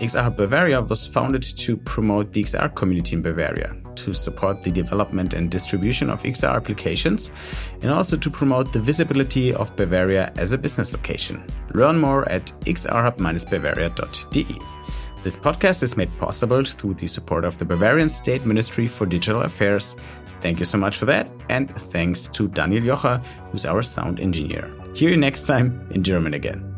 XR 0.00 0.34
Bavaria 0.34 0.80
was 0.80 1.06
founded 1.06 1.42
to 1.42 1.76
promote 1.76 2.32
the 2.32 2.42
XR 2.42 2.74
community 2.74 3.14
in 3.14 3.22
Bavaria, 3.22 3.76
to 3.96 4.12
support 4.12 4.62
the 4.62 4.70
development 4.70 5.34
and 5.34 5.50
distribution 5.50 6.10
of 6.10 6.22
XR 6.22 6.56
applications, 6.56 7.32
and 7.82 7.90
also 7.90 8.16
to 8.16 8.30
promote 8.30 8.72
the 8.72 8.80
visibility 8.80 9.54
of 9.54 9.74
Bavaria 9.76 10.32
as 10.36 10.52
a 10.52 10.58
business 10.58 10.92
location. 10.92 11.44
Learn 11.74 11.98
more 11.98 12.28
at 12.28 12.46
xrhub-bavaria.de. 12.60 14.60
This 15.22 15.36
podcast 15.36 15.82
is 15.82 15.98
made 15.98 16.10
possible 16.18 16.64
through 16.64 16.94
the 16.94 17.06
support 17.06 17.44
of 17.44 17.58
the 17.58 17.66
Bavarian 17.66 18.08
State 18.08 18.46
Ministry 18.46 18.86
for 18.86 19.04
Digital 19.04 19.42
Affairs. 19.42 19.96
Thank 20.40 20.58
you 20.58 20.64
so 20.64 20.78
much 20.78 20.96
for 20.96 21.04
that, 21.06 21.28
and 21.50 21.70
thanks 21.76 22.26
to 22.28 22.48
Daniel 22.48 22.82
Jocher, 22.82 23.22
who's 23.52 23.66
our 23.66 23.82
sound 23.82 24.18
engineer. 24.18 24.70
Hear 24.94 25.10
you 25.10 25.18
next 25.18 25.46
time 25.46 25.86
in 25.90 26.02
German 26.02 26.32
again. 26.32 26.69